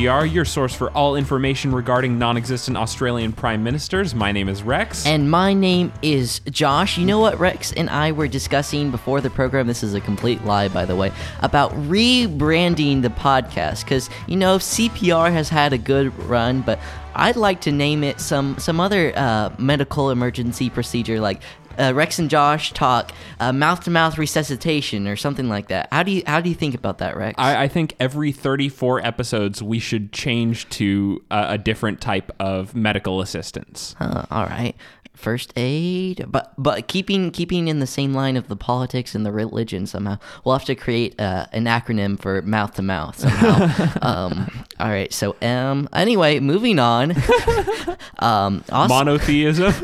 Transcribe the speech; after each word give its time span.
CPR, 0.00 0.32
your 0.32 0.46
source 0.46 0.74
for 0.74 0.90
all 0.92 1.14
information 1.14 1.74
regarding 1.74 2.18
non 2.18 2.38
existent 2.38 2.78
Australian 2.78 3.32
Prime 3.32 3.62
Ministers. 3.62 4.14
My 4.14 4.32
name 4.32 4.48
is 4.48 4.62
Rex. 4.62 5.04
And 5.04 5.30
my 5.30 5.52
name 5.52 5.92
is 6.00 6.40
Josh. 6.50 6.96
You 6.96 7.04
know 7.04 7.18
what 7.18 7.38
Rex 7.38 7.74
and 7.74 7.90
I 7.90 8.12
were 8.12 8.26
discussing 8.26 8.90
before 8.90 9.20
the 9.20 9.28
program? 9.28 9.66
This 9.66 9.82
is 9.82 9.92
a 9.92 10.00
complete 10.00 10.42
lie, 10.46 10.68
by 10.68 10.86
the 10.86 10.96
way, 10.96 11.12
about 11.42 11.72
rebranding 11.72 13.02
the 13.02 13.10
podcast. 13.10 13.84
Because, 13.84 14.08
you 14.26 14.36
know, 14.36 14.56
CPR 14.56 15.30
has 15.32 15.50
had 15.50 15.74
a 15.74 15.78
good 15.78 16.18
run, 16.20 16.62
but 16.62 16.78
I'd 17.14 17.36
like 17.36 17.60
to 17.62 17.72
name 17.72 18.02
it 18.02 18.20
some, 18.20 18.56
some 18.58 18.80
other 18.80 19.12
uh, 19.16 19.50
medical 19.58 20.10
emergency 20.10 20.70
procedure 20.70 21.20
like 21.20 21.42
uh, 21.78 21.92
Rex 21.94 22.18
and 22.18 22.30
Josh 22.30 22.72
talk 22.72 23.12
mouth 23.40 23.84
to 23.84 23.90
mouth 23.90 24.18
resuscitation 24.18 25.06
or 25.08 25.16
something 25.16 25.48
like 25.48 25.68
that. 25.68 25.88
How 25.92 26.02
do 26.02 26.12
you 26.12 26.22
how 26.26 26.40
do 26.40 26.48
you 26.48 26.54
think 26.54 26.74
about 26.74 26.98
that, 26.98 27.16
Rex? 27.16 27.34
I, 27.38 27.64
I 27.64 27.68
think 27.68 27.96
every 27.98 28.32
34 28.32 29.04
episodes 29.04 29.62
we 29.62 29.78
should 29.78 30.12
change 30.12 30.68
to 30.70 31.22
a, 31.30 31.46
a 31.50 31.58
different 31.58 32.00
type 32.00 32.30
of 32.38 32.74
medical 32.74 33.20
assistance. 33.20 33.94
Uh, 34.00 34.26
all 34.30 34.46
right. 34.46 34.74
First 35.20 35.52
aid, 35.54 36.24
but 36.28 36.54
but 36.56 36.88
keeping 36.88 37.30
keeping 37.30 37.68
in 37.68 37.78
the 37.78 37.86
same 37.86 38.14
line 38.14 38.38
of 38.38 38.48
the 38.48 38.56
politics 38.56 39.14
and 39.14 39.26
the 39.26 39.30
religion 39.30 39.86
somehow. 39.86 40.18
We'll 40.44 40.56
have 40.56 40.64
to 40.64 40.74
create 40.74 41.20
uh, 41.20 41.44
an 41.52 41.66
acronym 41.66 42.18
for 42.18 42.40
mouth 42.40 42.72
to 42.76 42.82
mouth 42.82 43.18
somehow. 43.18 43.98
um, 44.02 44.64
all 44.78 44.88
right, 44.88 45.12
so 45.12 45.36
M. 45.42 45.90
Anyway, 45.92 46.40
moving 46.40 46.78
on. 46.78 47.10
um, 48.18 48.64
also, 48.72 48.94
Monotheism. 48.94 49.74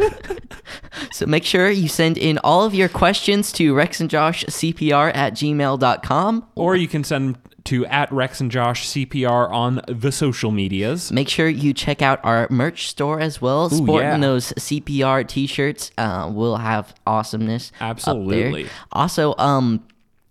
so 1.13 1.27
make 1.27 1.45
sure 1.45 1.69
you 1.69 1.89
send 1.89 2.17
in 2.17 2.39
all 2.39 2.65
of 2.65 2.75
your 2.75 2.89
questions 2.89 3.53
to 3.53 3.75
Rex 3.75 4.01
and 4.01 4.09
Josh 4.09 4.43
CPR 4.47 5.15
at 5.15 5.35
gmail.com. 5.35 6.47
or 6.55 6.77
you 6.77 6.89
can 6.89 7.05
send 7.05 7.37
to 7.67 7.87
at 7.87 8.11
Rex 8.13 8.41
and 8.41 8.51
Josh 8.51 8.89
CPR 8.89 9.51
on 9.51 9.81
the 9.89 10.13
social 10.13 10.51
medias. 10.51 11.13
Make 11.13 11.29
sure 11.29 11.49
you 11.49 11.75
check 11.75 12.03
out 12.03 12.21
our 12.25 12.47
merch 12.51 12.89
store 12.89 13.21
as 13.21 13.41
well. 13.41 13.69
Sporting 13.71 14.09
yeah. 14.09 14.19
those 14.19 14.53
CPR 14.53 15.27
t-shirts, 15.27 15.91
uh, 15.99 16.31
we'll 16.33 16.57
have 16.57 16.95
awesomeness. 17.07 17.73
Absolutely. 17.81 18.69
Also, 18.93 19.35
um, 19.39 19.83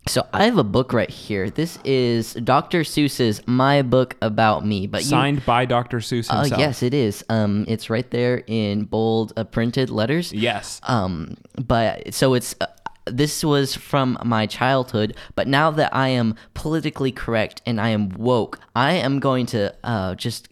so 0.07 0.27
I 0.33 0.45
have 0.45 0.59
a 0.59 0.63
book 0.63 0.93
right 0.93 1.09
here. 1.09 1.49
This 1.49 1.79
is 1.83 2.35
Dr. 2.35 2.81
Seuss's 2.81 3.41
My 3.47 3.81
Book 3.81 4.15
About 4.21 4.63
Me. 4.65 4.85
But 4.85 5.01
you, 5.01 5.09
Signed 5.09 5.43
by 5.45 5.65
Dr. 5.65 5.97
Seuss 5.97 6.27
uh, 6.29 6.55
yes, 6.57 6.83
it 6.83 6.93
is. 6.93 7.25
Um, 7.27 7.65
it's 7.67 7.89
right 7.89 8.09
there 8.11 8.43
in 8.45 8.83
bold 8.83 9.33
uh, 9.35 9.45
printed 9.45 9.89
letters. 9.89 10.31
Yes. 10.31 10.79
Um, 10.83 11.37
but 11.55 12.13
so 12.13 12.35
it's 12.35 12.55
uh, 12.61 12.67
this 13.05 13.43
was 13.43 13.75
from 13.75 14.17
my 14.23 14.45
childhood, 14.45 15.15
but 15.35 15.47
now 15.47 15.71
that 15.71 15.93
I 15.95 16.09
am 16.09 16.35
politically 16.53 17.11
correct 17.11 17.61
and 17.65 17.79
I 17.79 17.89
am 17.89 18.09
woke, 18.09 18.59
I 18.75 18.93
am 18.93 19.19
going 19.19 19.45
to 19.47 19.73
uh, 19.83 20.15
just 20.15 20.49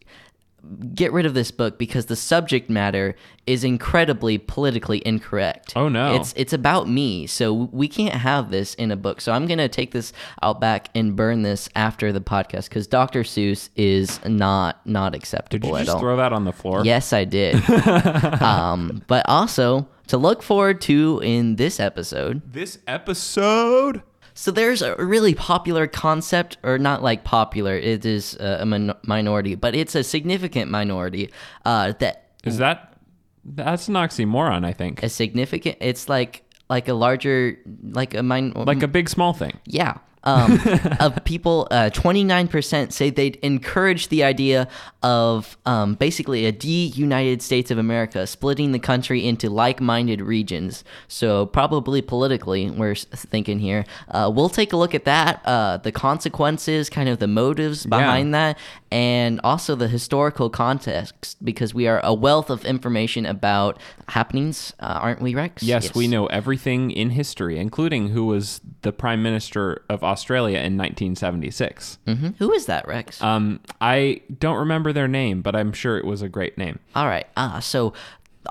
get 0.95 1.11
rid 1.11 1.25
of 1.25 1.33
this 1.33 1.51
book 1.51 1.77
because 1.77 2.05
the 2.05 2.15
subject 2.15 2.69
matter 2.69 3.15
is 3.45 3.63
incredibly 3.63 4.37
politically 4.37 5.01
incorrect. 5.05 5.73
Oh, 5.75 5.89
no. 5.89 6.15
It's 6.15 6.33
it's 6.37 6.53
about 6.53 6.87
me, 6.87 7.27
so 7.27 7.53
we 7.53 7.87
can't 7.87 8.15
have 8.15 8.49
this 8.49 8.73
in 8.75 8.91
a 8.91 8.95
book. 8.95 9.21
So 9.21 9.31
I'm 9.31 9.45
gonna 9.45 9.67
take 9.67 9.91
this 9.91 10.13
out 10.41 10.61
back 10.61 10.89
and 10.95 11.15
burn 11.15 11.41
this 11.41 11.69
after 11.75 12.11
the 12.11 12.21
podcast 12.21 12.69
because 12.69 12.87
Dr. 12.87 13.23
Seuss 13.23 13.69
is 13.75 14.23
not 14.25 14.85
not 14.85 15.15
acceptable 15.15 15.71
Did 15.71 15.79
you 15.79 15.85
just 15.85 15.99
throw 15.99 16.17
that 16.17 16.31
on 16.33 16.45
the 16.45 16.53
floor? 16.53 16.83
Yes, 16.85 17.13
I 17.13 17.25
did. 17.25 17.55
um, 18.41 19.03
but 19.07 19.27
also 19.27 19.87
to 20.07 20.17
look 20.17 20.43
forward 20.43 20.81
to 20.81 21.19
in 21.23 21.55
this 21.55 21.79
episode. 21.79 22.41
This 22.51 22.79
episode. 22.87 24.03
So 24.35 24.51
there's 24.51 24.81
a 24.81 24.95
really 24.95 25.33
popular 25.35 25.85
concept, 25.87 26.57
or 26.63 26.77
not 26.77 27.03
like 27.03 27.23
popular, 27.23 27.75
it 27.75 28.05
is 28.05 28.35
a 28.39 28.65
min- 28.65 28.93
minority, 29.03 29.55
but 29.55 29.75
it's 29.75 29.95
a 29.95 30.03
significant 30.03 30.71
minority 30.71 31.31
uh, 31.65 31.93
that 31.99 32.31
Is 32.43 32.57
that 32.57 32.97
that's 33.45 33.87
an 33.87 33.95
oxymoron, 33.95 34.65
I 34.65 34.73
think. 34.73 35.03
a 35.03 35.09
significant. 35.09 35.77
It's 35.81 36.09
like 36.09 36.43
like 36.69 36.87
a 36.87 36.93
larger 36.93 37.57
like 37.91 38.13
a 38.15 38.23
min- 38.23 38.53
Like 38.55 38.81
a 38.83 38.87
big 38.87 39.09
small 39.09 39.33
thing. 39.33 39.59
Yeah. 39.65 39.97
Um, 40.23 40.59
of 40.99 41.23
people, 41.25 41.67
uh, 41.71 41.89
29% 41.93 42.91
say 42.91 43.09
they'd 43.09 43.35
encourage 43.37 44.07
the 44.07 44.23
idea 44.23 44.67
of 45.01 45.57
um, 45.65 45.95
basically 45.95 46.45
a 46.45 46.51
de-United 46.51 47.41
States 47.41 47.71
of 47.71 47.77
America, 47.77 48.25
splitting 48.25 48.71
the 48.71 48.79
country 48.79 49.25
into 49.25 49.49
like-minded 49.49 50.21
regions. 50.21 50.83
So 51.07 51.45
probably 51.45 52.01
politically, 52.01 52.69
we're 52.69 52.95
thinking 52.95 53.59
here. 53.59 53.85
Uh, 54.07 54.31
we'll 54.33 54.49
take 54.49 54.73
a 54.73 54.77
look 54.77 54.95
at 54.95 55.05
that, 55.05 55.41
uh, 55.45 55.77
the 55.77 55.91
consequences, 55.91 56.89
kind 56.89 57.09
of 57.09 57.19
the 57.19 57.27
motives 57.27 57.85
behind 57.85 58.33
that, 58.33 58.57
and 58.93 59.41
also 59.43 59.73
the 59.73 59.87
historical 59.87 60.51
context, 60.51 61.43
because 61.43 61.73
we 61.73 61.87
are 61.87 61.99
a 62.03 62.13
wealth 62.13 62.51
of 62.51 62.63
information 62.63 63.25
about 63.25 63.79
happenings, 64.09 64.71
uh, 64.79 64.99
aren't 65.01 65.19
we, 65.19 65.33
Rex? 65.33 65.63
Yes, 65.63 65.95
we 65.95 66.07
know 66.07 66.27
everything 66.27 66.91
in 66.91 67.09
history, 67.09 67.57
including 67.57 68.09
who 68.09 68.27
was 68.27 68.61
the 68.83 68.91
prime 68.91 69.23
minister 69.23 69.81
of 69.89 70.03
Australia 70.03 70.59
in 70.59 70.77
1976. 70.77 71.97
hmm 72.05 72.27
Who 72.37 72.51
is 72.53 72.67
that, 72.67 72.87
Rex? 72.87 73.19
Um, 73.19 73.61
I 73.81 74.21
don't 74.39 74.57
remember 74.59 74.93
their 74.93 75.07
name, 75.07 75.41
but 75.41 75.55
I'm 75.55 75.73
sure 75.73 75.97
it 75.97 76.05
was 76.05 76.21
a 76.21 76.29
great 76.29 76.59
name. 76.59 76.77
All 76.95 77.07
right. 77.07 77.25
Ah, 77.35 77.59
so 77.61 77.93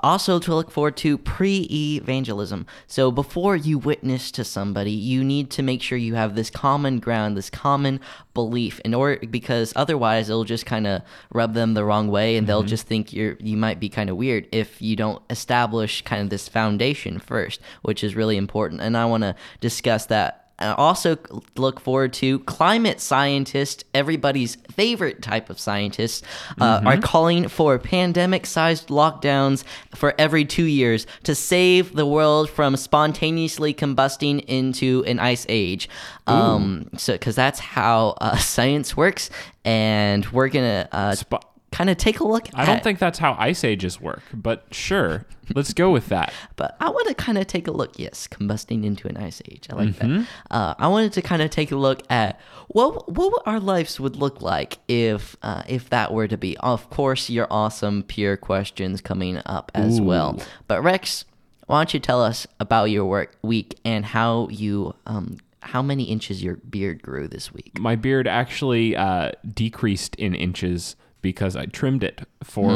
also 0.01 0.39
to 0.39 0.55
look 0.55 0.71
forward 0.71 0.97
to 0.97 1.17
pre-evangelism. 1.17 2.65
So 2.87 3.11
before 3.11 3.55
you 3.55 3.77
witness 3.77 4.31
to 4.31 4.43
somebody, 4.43 4.91
you 4.91 5.23
need 5.23 5.49
to 5.51 5.63
make 5.63 5.81
sure 5.81 5.97
you 5.97 6.15
have 6.15 6.35
this 6.35 6.49
common 6.49 6.99
ground, 6.99 7.37
this 7.37 7.49
common 7.49 7.99
belief 8.33 8.79
in 8.79 8.93
order 8.93 9.25
because 9.27 9.73
otherwise 9.75 10.29
it'll 10.29 10.43
just 10.43 10.65
kind 10.65 10.87
of 10.87 11.01
rub 11.31 11.53
them 11.53 11.73
the 11.73 11.85
wrong 11.85 12.07
way 12.07 12.35
and 12.35 12.47
they'll 12.47 12.61
mm-hmm. 12.61 12.67
just 12.69 12.87
think 12.87 13.13
you're 13.13 13.37
you 13.39 13.55
might 13.55 13.79
be 13.79 13.89
kind 13.89 14.09
of 14.09 14.17
weird 14.17 14.47
if 14.51 14.81
you 14.81 14.95
don't 14.95 15.21
establish 15.29 16.01
kind 16.01 16.21
of 16.21 16.29
this 16.29 16.47
foundation 16.47 17.19
first, 17.19 17.61
which 17.81 18.03
is 18.03 18.15
really 18.15 18.37
important. 18.37 18.81
And 18.81 18.97
I 18.97 19.05
want 19.05 19.21
to 19.23 19.35
discuss 19.59 20.07
that 20.07 20.42
also 20.59 21.17
look 21.55 21.79
forward 21.79 22.13
to 22.13 22.39
climate 22.39 22.99
scientists, 22.99 23.83
everybody's 23.93 24.55
favorite 24.71 25.21
type 25.21 25.49
of 25.49 25.59
scientists, 25.59 26.21
uh, 26.59 26.81
are 26.85 26.97
calling 26.97 27.47
for 27.47 27.77
pandemic 27.79 28.45
sized 28.45 28.87
lockdowns 28.87 29.63
for 29.95 30.13
every 30.17 30.45
two 30.45 30.65
years 30.65 31.05
to 31.23 31.35
save 31.35 31.93
the 31.93 32.05
world 32.05 32.49
from 32.49 32.75
spontaneously 32.77 33.73
combusting 33.73 34.43
into 34.47 35.03
an 35.05 35.19
ice 35.19 35.45
age. 35.49 35.89
Um, 36.27 36.89
so, 36.97 37.13
because 37.13 37.35
that's 37.35 37.59
how 37.59 38.15
uh, 38.21 38.37
science 38.53 38.95
works, 38.95 39.29
and 39.65 40.25
we're 40.27 40.49
gonna 40.49 40.87
uh, 40.91 41.11
Spo- 41.11 41.41
kind 41.73 41.89
of 41.89 41.97
take 41.97 42.19
a 42.19 42.23
look 42.23 42.47
I 42.53 42.65
don't 42.65 42.83
think 42.83 42.99
that's 42.99 43.19
how 43.19 43.35
ice 43.39 43.63
ages 43.63 43.99
work, 43.99 44.21
but 44.33 44.65
sure, 44.71 45.25
let's 45.55 45.73
go 45.73 45.91
with 45.91 46.07
that. 46.07 46.31
But 46.55 46.77
I 46.79 46.89
want 46.89 47.07
to 47.07 47.15
kind 47.15 47.37
of 47.37 47.47
take 47.47 47.67
a 47.67 47.71
look. 47.71 47.97
Yes, 47.97 48.27
combusting 48.27 48.85
into 48.85 49.07
an 49.07 49.17
ice 49.17 49.41
age. 49.49 49.67
I 49.71 49.75
like 49.75 49.95
that. 49.97 50.27
Uh, 50.51 50.75
I 50.77 50.87
wanted 50.87 51.13
to 51.13 51.21
kind 51.21 51.41
of 51.41 51.49
take 51.49 51.71
a 51.71 51.75
look 51.75 52.03
at 52.09 52.39
what 52.67 53.11
what 53.11 53.41
our 53.45 53.59
lives 53.59 53.99
would 53.99 54.15
look 54.15 54.41
like 54.41 54.77
if 54.87 55.35
uh, 55.41 55.63
if 55.67 55.89
that 55.89 56.13
were 56.13 56.27
to 56.27 56.37
be. 56.37 56.55
Of 56.57 56.89
course, 56.89 57.29
your 57.29 57.47
awesome 57.49 58.03
pure 58.03 58.37
questions 58.37 59.01
coming 59.01 59.41
up 59.45 59.71
as 59.73 59.99
well. 59.99 60.39
But 60.67 60.83
Rex, 60.83 61.25
why 61.65 61.79
don't 61.79 61.93
you 61.93 61.99
tell 61.99 62.21
us 62.21 62.45
about 62.59 62.85
your 62.85 63.05
work 63.05 63.35
week 63.41 63.79
and 63.83 64.05
how 64.05 64.47
you 64.49 64.93
um 65.07 65.37
how 65.61 65.81
many 65.81 66.03
inches 66.03 66.43
your 66.43 66.57
beard 66.57 67.01
grew 67.01 67.27
this 67.27 67.51
week? 67.53 67.79
My 67.79 67.95
beard 67.95 68.27
actually 68.27 68.95
uh, 68.95 69.31
decreased 69.53 70.15
in 70.15 70.35
inches 70.35 70.95
because 71.23 71.55
I 71.55 71.65
trimmed 71.65 72.03
it 72.03 72.21
for 72.43 72.67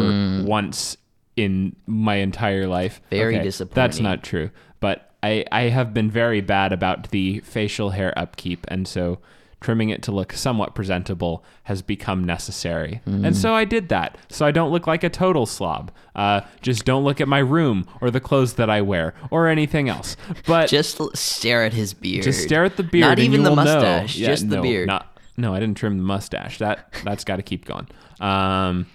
once 0.44 0.98
in 1.36 1.76
my 1.86 2.16
entire 2.16 2.66
life. 2.66 3.00
Very 3.12 3.36
That's 3.36 3.46
disappointing. 3.46 3.76
That's 3.76 4.00
not 4.00 4.24
true. 4.24 4.50
But 4.80 5.12
I, 5.22 5.46
I 5.52 5.62
have 5.64 5.94
been 5.94 6.10
very 6.10 6.42
bad 6.42 6.74
about 6.74 7.12
the 7.12 7.42
facial 7.42 7.92
hair 7.92 8.18
upkeep, 8.18 8.66
and 8.70 8.88
so 8.88 9.20
trimming 9.60 9.90
it 9.90 10.04
to 10.04 10.12
look 10.12 10.34
somewhat 10.34 10.76
presentable 10.76 11.44
has 11.64 11.82
become 11.82 12.24
necessary. 12.24 13.02
And 13.06 13.36
so 13.36 13.56
I 13.56 13.66
did 13.66 13.90
that. 13.90 14.16
So 14.30 14.46
I 14.46 14.52
don't 14.52 14.72
look 14.72 14.86
like 14.86 15.04
a 15.04 15.10
total 15.10 15.48
slob. 15.48 15.92
Uh, 16.16 16.42
just 16.62 16.86
don't 16.86 17.04
look 17.04 17.20
at 17.20 17.28
my 17.28 17.40
room 17.40 17.88
or 18.00 18.12
the 18.12 18.20
clothes 18.20 18.54
that 18.54 18.70
I 18.70 18.82
wear 18.82 19.16
or 19.32 19.48
anything 19.48 19.90
else. 19.90 20.16
But 20.46 20.70
Just 20.78 21.02
stare 21.18 21.64
at 21.64 21.74
his 21.74 21.96
beard. 21.96 22.24
just 22.24 22.44
stare 22.44 22.66
at 22.66 22.78
the 22.78 22.84
beard. 22.84 23.02
Not 23.02 23.20
even 23.20 23.42
the 23.42 23.56
mustache, 23.56 24.16
Yeah, 24.16 24.28
just 24.28 24.48
the 24.48 24.58
no, 24.58 24.62
beard. 24.62 24.88
Not, 24.88 25.17
no, 25.38 25.54
I 25.54 25.60
didn't 25.60 25.78
trim 25.78 25.98
the 25.98 26.04
mustache. 26.04 26.58
That 26.58 26.94
that's 27.04 27.24
got 27.24 27.38
to 27.38 27.44
keep 27.44 27.66
going. 27.66 27.88
Um, 28.20 28.88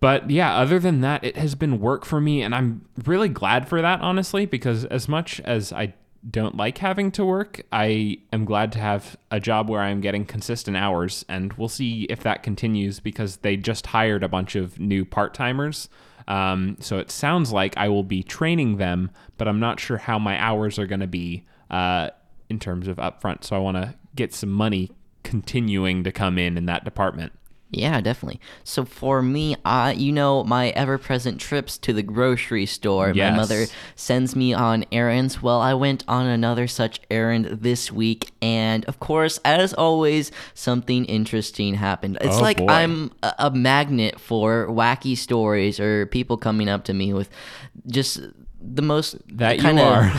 but 0.00 0.30
yeah, 0.30 0.56
other 0.56 0.78
than 0.78 1.02
that, 1.02 1.22
it 1.24 1.36
has 1.36 1.54
been 1.54 1.78
work 1.78 2.04
for 2.04 2.20
me, 2.20 2.42
and 2.42 2.54
I'm 2.54 2.86
really 3.04 3.28
glad 3.28 3.68
for 3.68 3.80
that, 3.82 4.00
honestly, 4.00 4.46
because 4.46 4.84
as 4.86 5.08
much 5.08 5.40
as 5.40 5.72
I 5.72 5.94
don't 6.28 6.56
like 6.56 6.78
having 6.78 7.10
to 7.12 7.24
work, 7.24 7.62
I 7.70 8.18
am 8.32 8.44
glad 8.44 8.72
to 8.72 8.78
have 8.78 9.16
a 9.30 9.40
job 9.40 9.68
where 9.68 9.80
I'm 9.80 10.00
getting 10.00 10.24
consistent 10.24 10.76
hours, 10.76 11.24
and 11.28 11.52
we'll 11.54 11.68
see 11.68 12.04
if 12.04 12.22
that 12.22 12.42
continues 12.42 12.98
because 12.98 13.36
they 13.38 13.56
just 13.56 13.86
hired 13.88 14.24
a 14.24 14.28
bunch 14.28 14.56
of 14.56 14.80
new 14.80 15.04
part 15.04 15.34
timers. 15.34 15.88
Um, 16.28 16.76
so 16.80 16.98
it 16.98 17.10
sounds 17.10 17.52
like 17.52 17.76
I 17.76 17.88
will 17.88 18.04
be 18.04 18.22
training 18.22 18.78
them, 18.78 19.10
but 19.36 19.48
I'm 19.48 19.60
not 19.60 19.80
sure 19.80 19.98
how 19.98 20.18
my 20.18 20.38
hours 20.40 20.78
are 20.78 20.86
going 20.86 21.00
to 21.00 21.06
be 21.06 21.46
uh, 21.70 22.10
in 22.48 22.58
terms 22.58 22.88
of 22.88 22.96
upfront. 22.96 23.44
So 23.44 23.56
I 23.56 23.58
want 23.58 23.76
to 23.76 23.94
get 24.14 24.34
some 24.34 24.50
money 24.50 24.90
continuing 25.22 26.04
to 26.04 26.12
come 26.12 26.38
in 26.38 26.56
in 26.56 26.66
that 26.66 26.84
department. 26.84 27.32
Yeah, 27.72 28.00
definitely. 28.00 28.40
So 28.64 28.84
for 28.84 29.22
me, 29.22 29.54
uh, 29.64 29.94
you 29.96 30.10
know, 30.10 30.42
my 30.42 30.70
ever-present 30.70 31.40
trips 31.40 31.78
to 31.78 31.92
the 31.92 32.02
grocery 32.02 32.66
store. 32.66 33.12
Yes. 33.14 33.30
My 33.30 33.36
mother 33.36 33.66
sends 33.94 34.34
me 34.34 34.52
on 34.52 34.84
errands. 34.90 35.40
Well, 35.40 35.60
I 35.60 35.74
went 35.74 36.02
on 36.08 36.26
another 36.26 36.66
such 36.66 37.00
errand 37.12 37.44
this 37.46 37.92
week, 37.92 38.32
and 38.42 38.84
of 38.86 38.98
course, 38.98 39.38
as 39.44 39.72
always, 39.72 40.32
something 40.52 41.04
interesting 41.04 41.74
happened. 41.74 42.18
It's 42.20 42.38
Oh, 42.38 42.42
like 42.42 42.56
boy. 42.56 42.66
I'm 42.66 43.12
a, 43.22 43.34
a 43.38 43.50
magnet 43.52 44.18
for 44.18 44.66
wacky 44.66 45.16
stories 45.16 45.78
or 45.78 46.06
people 46.06 46.36
coming 46.38 46.68
up 46.68 46.82
to 46.86 46.92
me 46.92 47.12
with 47.12 47.30
just 47.86 48.18
the 48.60 48.82
most 48.82 49.16
That 49.36 49.56
you 49.56 49.62
kind 49.62 49.80
are. 49.80 50.12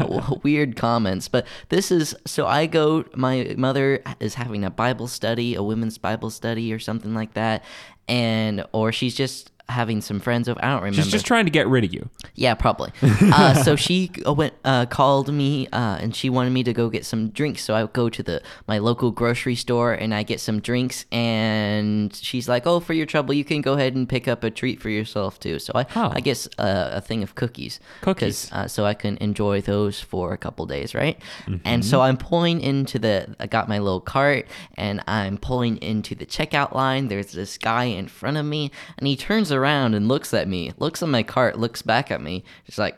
of 0.00 0.42
weird 0.42 0.76
comments. 0.76 1.28
But 1.28 1.46
this 1.68 1.90
is 1.90 2.14
so 2.26 2.46
I 2.46 2.66
go. 2.66 3.04
My 3.14 3.54
mother 3.56 4.02
is 4.20 4.34
having 4.34 4.64
a 4.64 4.70
Bible 4.70 5.06
study, 5.06 5.54
a 5.54 5.62
women's 5.62 5.98
Bible 5.98 6.30
study, 6.30 6.72
or 6.72 6.78
something 6.78 7.14
like 7.14 7.34
that, 7.34 7.64
and 8.08 8.64
or 8.72 8.92
she's 8.92 9.14
just 9.14 9.50
having 9.68 10.00
some 10.00 10.20
friends 10.20 10.48
over. 10.48 10.58
I 10.62 10.68
don't 10.70 10.82
remember. 10.82 11.02
She's 11.02 11.10
just 11.10 11.26
trying 11.26 11.46
to 11.46 11.50
get 11.50 11.66
rid 11.68 11.84
of 11.84 11.92
you. 11.94 12.08
Yeah, 12.34 12.54
probably. 12.54 12.92
uh, 13.02 13.54
so 13.62 13.76
she 13.76 14.10
uh, 14.26 14.32
went, 14.32 14.54
uh, 14.64 14.86
called 14.86 15.32
me, 15.32 15.66
uh, 15.68 15.98
and 16.00 16.14
she 16.14 16.28
wanted 16.30 16.50
me 16.50 16.62
to 16.64 16.72
go 16.72 16.88
get 16.90 17.04
some 17.06 17.28
drinks. 17.30 17.62
So 17.62 17.74
I 17.74 17.86
go 17.86 18.08
to 18.10 18.22
the 18.22 18.42
my 18.68 18.78
local 18.78 19.10
grocery 19.10 19.54
store 19.54 19.92
and 19.94 20.14
I 20.14 20.22
get 20.22 20.40
some 20.40 20.60
drinks. 20.60 21.06
And 21.12 22.14
she's 22.14 22.48
like, 22.48 22.66
"Oh, 22.66 22.80
for 22.80 22.92
your 22.92 23.06
trouble, 23.06 23.34
you 23.34 23.44
can 23.44 23.60
go 23.60 23.72
ahead 23.74 23.94
and 23.94 24.08
pick 24.08 24.28
up 24.28 24.44
a 24.44 24.50
treat 24.50 24.80
for 24.80 24.90
yourself 24.90 25.40
too." 25.40 25.58
So 25.58 25.72
I, 25.74 25.86
Oh. 25.96 26.10
I 26.12 26.20
guess 26.20 26.46
uh, 26.58 26.90
a 26.92 27.00
thing 27.00 27.22
of 27.22 27.34
cookies, 27.34 27.80
Cookies. 28.00 28.50
uh, 28.52 28.66
so 28.68 28.84
I 28.84 28.94
can 28.94 29.16
enjoy 29.18 29.60
those 29.60 30.00
for 30.00 30.32
a 30.32 30.38
couple 30.38 30.66
days, 30.66 30.94
right? 30.94 31.18
Mm-hmm. 31.46 31.56
And 31.64 31.84
so 31.84 32.00
I'm 32.00 32.16
pulling 32.16 32.60
into 32.60 32.98
the. 32.98 33.34
I 33.40 33.46
got 33.46 33.68
my 33.68 33.78
little 33.78 34.00
cart, 34.00 34.46
and 34.76 35.02
I'm 35.06 35.38
pulling 35.38 35.76
into 35.78 36.14
the 36.14 36.26
checkout 36.26 36.74
line. 36.74 37.08
There's 37.08 37.32
this 37.32 37.56
guy 37.58 37.84
in 37.84 38.08
front 38.08 38.36
of 38.36 38.44
me, 38.44 38.70
and 38.98 39.06
he 39.06 39.16
turns 39.16 39.50
around 39.54 39.94
and 39.94 40.08
looks 40.08 40.34
at 40.34 40.48
me, 40.48 40.72
looks 40.78 41.02
at 41.02 41.08
my 41.08 41.22
cart, 41.22 41.58
looks 41.58 41.82
back 41.82 42.10
at 42.10 42.20
me. 42.20 42.44
He's 42.64 42.78
like, 42.78 42.96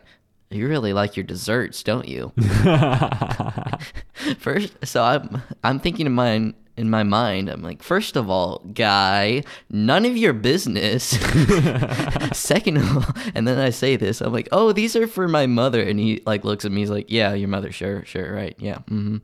"You 0.50 0.68
really 0.68 0.92
like 0.92 1.16
your 1.16 1.24
desserts, 1.24 1.82
don't 1.82 2.08
you?" 2.08 2.32
First, 4.38 4.74
so 4.84 5.02
I'm 5.02 5.42
I'm 5.62 5.78
thinking 5.78 6.06
in 6.06 6.12
my 6.12 6.52
in 6.76 6.90
my 6.90 7.02
mind, 7.02 7.48
I'm 7.48 7.62
like, 7.62 7.82
first 7.82 8.16
of 8.16 8.28
all, 8.28 8.62
guy, 8.74 9.42
none 9.70 10.04
of 10.04 10.16
your 10.16 10.34
business. 10.34 11.04
Second 12.32 12.76
of 12.76 12.96
all, 12.96 13.22
and 13.34 13.48
then 13.48 13.58
I 13.58 13.70
say 13.70 13.96
this, 13.96 14.20
I'm 14.20 14.32
like, 14.32 14.48
oh, 14.52 14.72
these 14.72 14.94
are 14.94 15.06
for 15.06 15.26
my 15.26 15.46
mother, 15.46 15.82
and 15.82 15.98
he 15.98 16.22
like 16.26 16.44
looks 16.44 16.64
at 16.64 16.72
me, 16.72 16.82
he's 16.82 16.90
like, 16.90 17.06
yeah, 17.08 17.32
your 17.32 17.48
mother, 17.48 17.72
sure, 17.72 18.04
sure, 18.04 18.32
right, 18.32 18.54
yeah, 18.58 18.78
mm-hmm. 18.90 19.18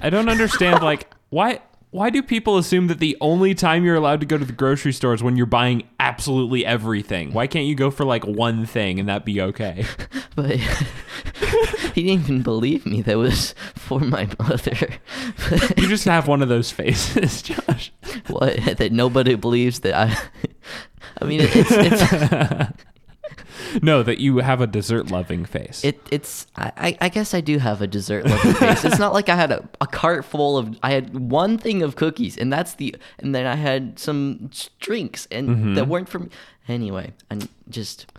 I 0.00 0.10
don't 0.10 0.28
understand. 0.28 0.82
Like, 0.82 1.12
why? 1.28 1.60
Why 1.94 2.10
do 2.10 2.24
people 2.24 2.58
assume 2.58 2.88
that 2.88 2.98
the 2.98 3.16
only 3.20 3.54
time 3.54 3.84
you're 3.84 3.94
allowed 3.94 4.18
to 4.18 4.26
go 4.26 4.36
to 4.36 4.44
the 4.44 4.52
grocery 4.52 4.92
store 4.92 5.14
is 5.14 5.22
when 5.22 5.36
you're 5.36 5.46
buying 5.46 5.84
absolutely 6.00 6.66
everything? 6.66 7.32
Why 7.32 7.46
can't 7.46 7.66
you 7.66 7.76
go 7.76 7.92
for 7.92 8.04
like 8.04 8.24
one 8.24 8.66
thing 8.66 8.98
and 8.98 9.08
that 9.08 9.24
be 9.24 9.40
okay? 9.40 9.86
But 10.34 10.56
he 11.94 12.02
didn't 12.02 12.24
even 12.24 12.42
believe 12.42 12.84
me. 12.84 13.00
That 13.02 13.16
was 13.16 13.54
for 13.76 14.00
my 14.00 14.28
mother. 14.40 14.98
You 15.76 15.86
just 15.86 16.04
have 16.06 16.26
one 16.26 16.42
of 16.42 16.48
those 16.48 16.72
faces, 16.72 17.42
Josh. 17.42 17.92
what? 18.26 18.56
That 18.78 18.90
nobody 18.90 19.36
believes 19.36 19.78
that 19.80 19.94
I. 19.94 20.18
I 21.22 21.24
mean, 21.24 21.42
it's 21.42 21.70
it's. 21.70 22.72
No, 23.82 24.02
that 24.02 24.18
you 24.18 24.38
have 24.38 24.60
a 24.60 24.66
dessert 24.66 25.10
loving 25.10 25.44
face. 25.44 25.84
It, 25.84 26.00
it's 26.10 26.46
I, 26.56 26.96
I- 27.00 27.08
guess 27.08 27.34
I 27.34 27.40
do 27.40 27.58
have 27.58 27.82
a 27.82 27.86
dessert 27.86 28.24
loving 28.26 28.54
face. 28.54 28.84
It's 28.84 28.98
not 28.98 29.12
like 29.12 29.28
I 29.28 29.36
had 29.36 29.52
a, 29.52 29.68
a 29.80 29.86
cart 29.86 30.24
full 30.24 30.56
of 30.56 30.78
I 30.82 30.92
had 30.92 31.30
one 31.30 31.58
thing 31.58 31.82
of 31.82 31.96
cookies 31.96 32.36
and 32.36 32.52
that's 32.52 32.74
the 32.74 32.96
and 33.18 33.34
then 33.34 33.46
I 33.46 33.56
had 33.56 33.98
some 33.98 34.50
drinks 34.80 35.28
and 35.30 35.48
mm-hmm. 35.48 35.74
that 35.74 35.88
weren't 35.88 36.08
from 36.08 36.30
anyway. 36.68 37.12
And 37.30 37.48
just 37.68 38.12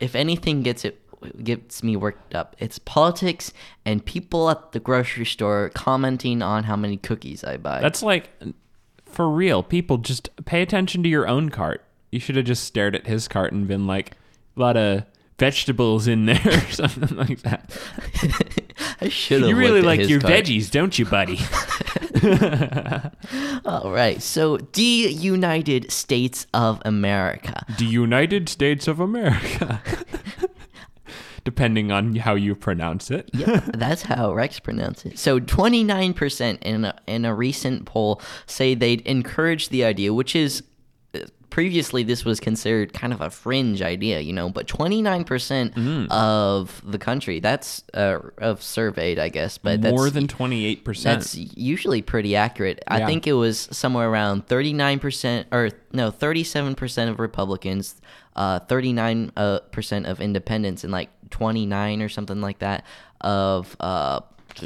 if 0.00 0.14
anything 0.14 0.62
gets 0.62 0.84
it 0.84 0.98
gets 1.42 1.82
me 1.82 1.96
worked 1.96 2.34
up, 2.34 2.56
it's 2.58 2.78
politics 2.78 3.52
and 3.84 4.04
people 4.04 4.50
at 4.50 4.72
the 4.72 4.80
grocery 4.80 5.26
store 5.26 5.70
commenting 5.74 6.42
on 6.42 6.64
how 6.64 6.76
many 6.76 6.96
cookies 6.96 7.44
I 7.44 7.56
buy. 7.56 7.80
That's 7.80 8.02
like, 8.02 8.30
for 9.04 9.28
real, 9.28 9.62
people 9.62 9.98
just 9.98 10.30
pay 10.44 10.62
attention 10.62 11.02
to 11.02 11.08
your 11.08 11.28
own 11.28 11.50
cart. 11.50 11.84
You 12.10 12.20
should 12.20 12.36
have 12.36 12.44
just 12.44 12.64
stared 12.64 12.94
at 12.94 13.06
his 13.06 13.28
cart 13.28 13.52
and 13.52 13.66
been 13.66 13.86
like, 13.86 14.12
lot 14.60 14.76
of 14.76 15.00
uh, 15.00 15.04
vegetables 15.38 16.06
in 16.06 16.26
there 16.26 16.40
or 16.46 16.60
something 16.70 17.16
like 17.16 17.42
that. 17.42 17.76
I 19.00 19.08
should 19.08 19.40
have. 19.40 19.50
You 19.50 19.56
really 19.56 19.82
like 19.82 20.08
your 20.08 20.20
cart. 20.20 20.32
veggies, 20.32 20.70
don't 20.70 20.96
you, 20.96 21.04
buddy? 21.04 21.40
All 23.64 23.90
right, 23.90 24.22
so 24.22 24.58
the 24.58 24.82
United 24.82 25.90
States 25.90 26.46
of 26.54 26.80
America. 26.84 27.66
the 27.78 27.84
United 27.84 28.48
States 28.48 28.86
of 28.86 29.00
America. 29.00 29.82
Depending 31.44 31.90
on 31.90 32.14
how 32.14 32.36
you 32.36 32.54
pronounce 32.54 33.10
it. 33.10 33.28
Yep, 33.32 33.64
that's 33.74 34.02
how 34.02 34.32
Rex 34.32 34.60
pronounced 34.60 35.06
it. 35.06 35.18
So 35.18 35.40
29% 35.40 36.62
in 36.62 36.84
a, 36.84 36.94
in 37.08 37.24
a 37.24 37.34
recent 37.34 37.84
poll 37.84 38.22
say 38.46 38.76
they'd 38.76 39.00
encourage 39.00 39.70
the 39.70 39.82
idea, 39.84 40.14
which 40.14 40.36
is 40.36 40.62
previously 41.52 42.02
this 42.02 42.24
was 42.24 42.40
considered 42.40 42.94
kind 42.94 43.12
of 43.12 43.20
a 43.20 43.28
fringe 43.28 43.82
idea, 43.82 44.20
you 44.20 44.32
know, 44.32 44.48
but 44.48 44.66
29% 44.66 46.08
of 46.10 46.82
the 46.82 46.98
country, 46.98 47.40
that's 47.40 47.84
uh, 47.92 48.20
of 48.38 48.62
surveyed, 48.62 49.18
I 49.18 49.28
guess, 49.28 49.58
but 49.58 49.82
that's 49.82 49.94
More 49.94 50.08
than 50.08 50.26
28%. 50.28 51.02
that's 51.02 51.34
usually 51.36 52.00
pretty 52.00 52.36
accurate. 52.36 52.82
I 52.88 53.04
think 53.04 53.26
it 53.26 53.34
was 53.34 53.68
somewhere 53.70 54.08
around 54.08 54.46
39% 54.46 55.44
or 55.52 55.68
no, 55.92 56.10
37% 56.10 57.10
of 57.10 57.20
Republicans, 57.20 58.00
uh 58.34 58.60
39% 58.60 59.30
uh, 59.36 60.10
of 60.10 60.20
independents 60.22 60.84
and 60.84 60.90
like 60.90 61.10
29 61.28 62.00
or 62.00 62.08
something 62.08 62.40
like 62.40 62.60
that 62.60 62.86
of 63.20 63.76
uh 63.78 64.20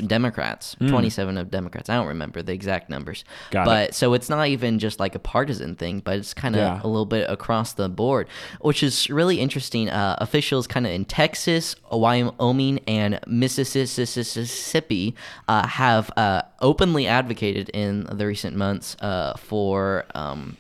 Democrats, 0.07 0.77
27 0.87 1.37
of 1.39 1.51
Democrats. 1.51 1.89
I 1.91 1.95
don't 1.97 2.07
remember 2.07 2.43
the 2.43 2.53
exact 2.53 2.91
numbers. 2.91 3.25
Got 3.51 3.63
it. 3.63 3.65
but 3.67 3.95
so 3.95 4.15
it's 4.15 4.29
not 4.29 4.49
even 4.49 4.79
just 4.79 5.01
like 5.01 5.15
a 5.15 5.19
partisan 5.19 5.75
thing, 5.77 6.01
but 6.01 6.19
it's 6.19 6.35
kind 6.35 6.55
of 6.57 6.61
Yeah. 6.61 6.81
a 6.83 6.87
little 6.89 7.07
bit 7.07 7.29
across 7.31 7.73
the 7.73 7.89
board, 7.89 8.29
which 8.61 8.83
is 8.83 9.09
really 9.11 9.41
interesting. 9.41 9.89
Uh, 9.89 10.17
officials 10.19 10.67
kind 10.67 10.87
of 10.87 10.93
in 10.93 11.05
Texas, 11.05 11.77
Wyoming, 11.91 12.81
and 12.87 13.21
Mississippi 13.27 15.15
uh, 15.49 15.67
have 15.67 16.11
uh, 16.17 16.43
openly 16.61 17.07
advocated 17.07 17.69
in 17.71 18.05
the 18.11 18.27
recent 18.27 18.57
months 18.57 18.97
uh, 19.01 19.35
for. 19.37 20.05
Um, 20.15 20.57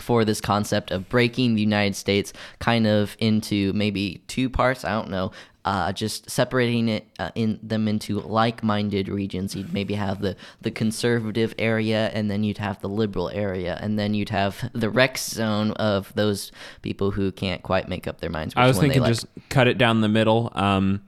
for 0.00 0.24
this 0.24 0.40
concept 0.40 0.90
of 0.90 1.08
breaking 1.08 1.54
the 1.54 1.60
United 1.60 1.94
States 1.94 2.32
kind 2.60 2.86
of 2.86 3.16
into 3.18 3.72
maybe 3.74 4.22
two 4.26 4.48
parts. 4.48 4.84
I 4.84 4.90
don't 4.92 5.10
know. 5.10 5.32
Uh, 5.64 5.92
just 5.92 6.28
separating 6.28 6.88
it 6.88 7.06
uh, 7.20 7.30
in 7.36 7.56
them 7.62 7.86
into 7.86 8.18
like-minded 8.20 9.08
regions. 9.08 9.54
You'd 9.54 9.72
maybe 9.72 9.94
have 9.94 10.20
the 10.20 10.34
the 10.60 10.72
conservative 10.72 11.54
area, 11.56 12.10
and 12.14 12.28
then 12.28 12.42
you'd 12.42 12.58
have 12.58 12.80
the 12.80 12.88
liberal 12.88 13.28
area, 13.28 13.78
and 13.80 13.96
then 13.96 14.12
you'd 14.12 14.30
have 14.30 14.68
the 14.72 14.90
Rex 14.90 15.24
zone 15.28 15.70
of 15.72 16.12
those 16.16 16.50
people 16.80 17.12
who 17.12 17.30
can't 17.30 17.62
quite 17.62 17.88
make 17.88 18.08
up 18.08 18.20
their 18.20 18.30
minds. 18.30 18.54
I 18.56 18.66
was 18.66 18.76
thinking 18.78 19.02
like. 19.02 19.10
just 19.10 19.26
cut 19.50 19.68
it 19.68 19.78
down 19.78 20.00
the 20.00 20.08
middle, 20.08 20.50
um, 20.56 21.02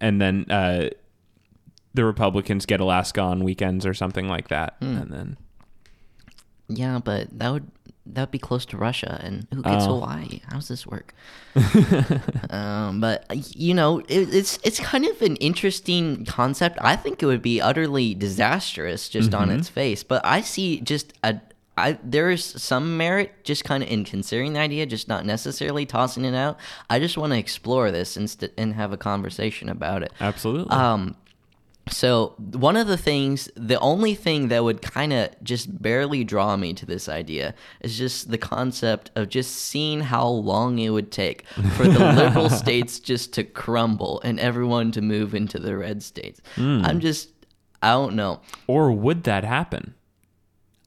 and 0.00 0.20
then 0.20 0.48
uh, 0.52 0.90
the 1.94 2.04
Republicans 2.04 2.64
get 2.64 2.78
Alaska 2.78 3.22
on 3.22 3.42
weekends 3.42 3.84
or 3.84 3.94
something 3.94 4.28
like 4.28 4.48
that, 4.48 4.76
Hmm. 4.80 4.96
and 4.98 5.10
then 5.12 5.36
yeah, 6.68 7.00
but 7.02 7.36
that 7.38 7.50
would 7.52 7.70
that 8.14 8.22
would 8.22 8.30
be 8.30 8.38
close 8.38 8.64
to 8.66 8.76
Russia, 8.76 9.20
and 9.22 9.46
who 9.52 9.62
gets 9.62 9.84
Oh. 9.84 9.94
Hawaii? 10.00 10.40
How's 10.50 10.68
this 10.68 10.86
work? 10.86 11.14
um, 12.50 13.00
but 13.00 13.24
you 13.56 13.74
know, 13.74 13.98
it, 14.00 14.34
it's 14.34 14.58
it's 14.64 14.80
kind 14.80 15.04
of 15.06 15.20
an 15.22 15.36
interesting 15.36 16.24
concept. 16.24 16.78
I 16.80 16.96
think 16.96 17.22
it 17.22 17.26
would 17.26 17.42
be 17.42 17.60
utterly 17.60 18.14
disastrous 18.14 19.08
just 19.08 19.34
on 19.34 19.48
Mm-hmm. 19.48 19.58
its 19.58 19.68
face, 19.68 20.02
but 20.02 20.24
I 20.24 20.40
see 20.40 20.80
just 20.80 21.12
a. 21.22 21.40
I, 21.78 21.98
there 22.02 22.30
is 22.30 22.42
some 22.42 22.96
merit 22.96 23.44
just 23.44 23.64
kind 23.64 23.82
of 23.82 23.90
in 23.90 24.04
considering 24.06 24.54
the 24.54 24.60
idea, 24.60 24.86
just 24.86 25.08
not 25.08 25.26
necessarily 25.26 25.84
tossing 25.84 26.24
it 26.24 26.34
out. 26.34 26.58
I 26.88 26.98
just 26.98 27.18
want 27.18 27.34
to 27.34 27.38
explore 27.38 27.90
this 27.90 28.16
and, 28.16 28.30
st- 28.30 28.52
and 28.56 28.72
have 28.72 28.92
a 28.94 28.96
conversation 28.96 29.68
about 29.68 30.02
it. 30.02 30.10
absolutely. 30.18 30.70
Um, 30.74 31.16
so 31.88 32.34
one 32.38 32.76
of 32.76 32.88
the 32.88 32.96
things, 32.96 33.48
the 33.54 33.78
only 33.78 34.14
thing 34.14 34.48
that 34.48 34.64
would 34.64 34.82
kind 34.82 35.12
of 35.12 35.30
just 35.44 35.80
barely 35.80 36.24
draw 36.24 36.56
me 36.56 36.74
to 36.74 36.84
this 36.84 37.08
idea 37.08 37.54
is 37.80 37.96
just 37.96 38.30
the 38.30 38.38
concept 38.38 39.10
of 39.14 39.28
just 39.28 39.54
seeing 39.54 40.00
how 40.00 40.26
long 40.26 40.78
it 40.80 40.90
would 40.90 41.12
take 41.12 41.46
for 41.76 41.84
the 41.84 42.12
liberal 42.12 42.50
states 42.64 42.98
just 42.98 43.32
to 43.34 43.44
crumble 43.44 44.20
and 44.24 44.40
everyone 44.40 44.90
to 44.92 45.00
move 45.00 45.34
into 45.34 45.60
the 45.60 45.76
red 45.76 46.02
states. 46.02 46.40
Hmm. 46.56 46.82
I'm 46.84 46.98
just, 46.98 47.28
I 47.82 47.92
don't 47.92 48.16
know. 48.16 48.40
or 48.66 48.90
would 48.90 49.22
that 49.24 49.44
happen? 49.44 49.94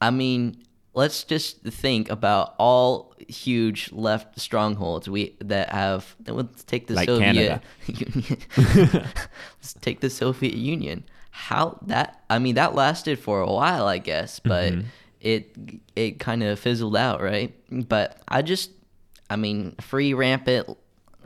I 0.01 0.11
mean, 0.11 0.63
let's 0.93 1.23
just 1.23 1.61
think 1.61 2.09
about 2.09 2.55
all 2.57 3.15
huge 3.29 3.91
left 3.91 4.39
strongholds 4.39 5.09
we 5.09 5.35
that 5.39 5.69
have. 5.69 6.15
Let's 6.27 6.63
take 6.63 6.87
the 6.87 6.95
Like 6.95 7.07
Soviet 7.07 7.61
let's 8.57 9.73
take 9.81 9.99
the 10.01 10.09
Soviet 10.09 10.55
Union. 10.55 11.03
How 11.31 11.79
that? 11.87 12.23
I 12.29 12.39
mean, 12.39 12.55
that 12.55 12.75
lasted 12.75 13.19
for 13.19 13.41
a 13.41 13.51
while, 13.51 13.87
I 13.87 13.97
guess, 13.97 14.39
but. 14.39 14.73
Mm-hmm. 14.73 14.87
it 15.21 15.55
it 15.95 16.19
kind 16.19 16.43
of 16.43 16.57
fizzled 16.57 16.95
out, 16.95 17.21
right? 17.21 17.53
But 17.69 18.21
I 18.29 18.41
just, 18.41 18.71
I 19.29 19.35
mean, 19.35 19.75
free 19.81 20.13
rampant 20.13 20.77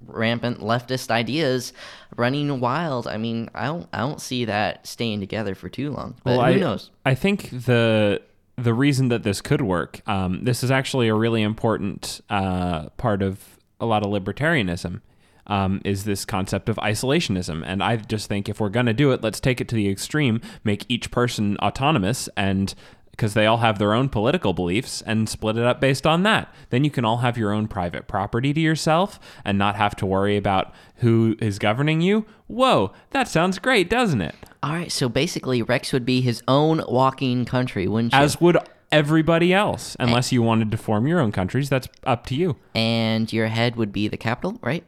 rampant 0.08 0.60
leftist 0.60 1.12
ideas 1.12 1.74
running 2.16 2.60
wild. 2.60 3.08
I 3.08 3.18
mean, 3.18 3.50
I 3.54 3.66
don't 3.66 3.88
I 3.94 4.00
don't 4.00 4.22
see 4.22 4.46
that 4.46 4.88
staying 4.88 5.20
together 5.20 5.56
for 5.56 5.70
too 5.70 5.92
long. 5.92 6.16
But 6.24 6.38
Well, 6.38 6.46
who 6.46 6.58
I, 6.58 6.60
knows? 6.60 6.90
I 7.06 7.16
think 7.16 7.50
the 7.50 8.22
the 8.56 8.74
reason 8.74 9.10
that 9.10 9.24
this 9.24 9.42
could 9.42 9.62
work, 9.62 10.02
um, 10.08 10.44
this 10.44 10.64
is 10.64 10.72
actually 10.72 11.08
a 11.08 11.16
really 11.16 11.42
important 11.42 12.22
uh, 12.30 12.90
part 12.98 13.22
of 13.22 13.58
a 13.80 13.86
lot 13.86 14.06
of 14.06 14.10
libertarianism, 14.10 15.02
um, 15.48 15.82
is 15.84 16.04
this 16.04 16.26
concept 16.26 16.70
of 16.70 16.78
isolationism. 16.78 17.64
And 17.66 17.84
I 17.84 17.98
just 17.98 18.28
think 18.28 18.48
if 18.48 18.60
we're 18.60 18.70
going 18.70 18.86
to 18.86 18.94
do 18.94 19.12
it, 19.12 19.24
let's 19.24 19.40
take 19.40 19.60
it 19.60 19.68
to 19.70 19.76
the 19.76 19.90
extreme, 19.90 20.40
make 20.64 20.86
each 20.88 21.12
person 21.12 21.58
autonomous 21.58 22.30
and 22.38 22.74
because 23.12 23.36
they 23.36 23.46
all 23.46 23.58
have 23.58 23.78
their 23.78 23.94
own 23.94 24.10
political 24.10 24.54
beliefs 24.54 25.04
and 25.04 25.30
split 25.30 25.56
it 25.56 25.64
up 25.64 25.80
based 25.80 26.08
on 26.08 26.24
that. 26.24 26.52
Then 26.72 26.84
you 26.84 26.90
can 26.90 27.06
all 27.06 27.18
have 27.18 27.38
your 27.38 27.52
own 27.52 27.68
private 27.68 28.08
property 28.08 28.54
to 28.54 28.60
yourself 28.60 29.20
and 29.46 29.56
not 29.56 29.76
have 29.76 29.96
to 29.98 30.06
worry 30.08 30.36
about 30.36 30.74
who 30.98 31.36
is 31.40 31.60
governing 31.60 32.02
you. 32.02 32.26
Whoa, 32.48 32.92
that 33.12 33.28
sounds 33.28 33.60
great, 33.60 33.88
doesn't 33.88 34.22
it? 34.22 34.34
All 34.64 34.72
right, 34.72 34.92
so 34.92 35.10
basically 35.10 35.62
Rex 35.62 35.92
would 35.94 36.06
be 36.06 36.22
his 36.22 36.42
own 36.48 36.82
walking 36.88 37.44
country, 37.46 37.88
wouldn't 37.88 38.14
you? 38.14 38.20
as 38.20 38.40
would 38.42 38.58
everybody 38.92 39.54
else 39.54 39.96
unless 40.00 40.32
you 40.32 40.42
wanted 40.42 40.72
to 40.72 40.78
form 40.78 41.06
your 41.08 41.20
own 41.20 41.32
countries 41.32 41.68
that's 41.70 41.88
up 42.06 42.26
to 42.28 42.36
you 42.36 42.56
and 42.76 43.34
your 43.34 43.48
head 43.48 43.76
would 43.76 43.92
be 43.92 44.08
the 44.08 44.18
capital, 44.18 44.58
right? 44.62 44.84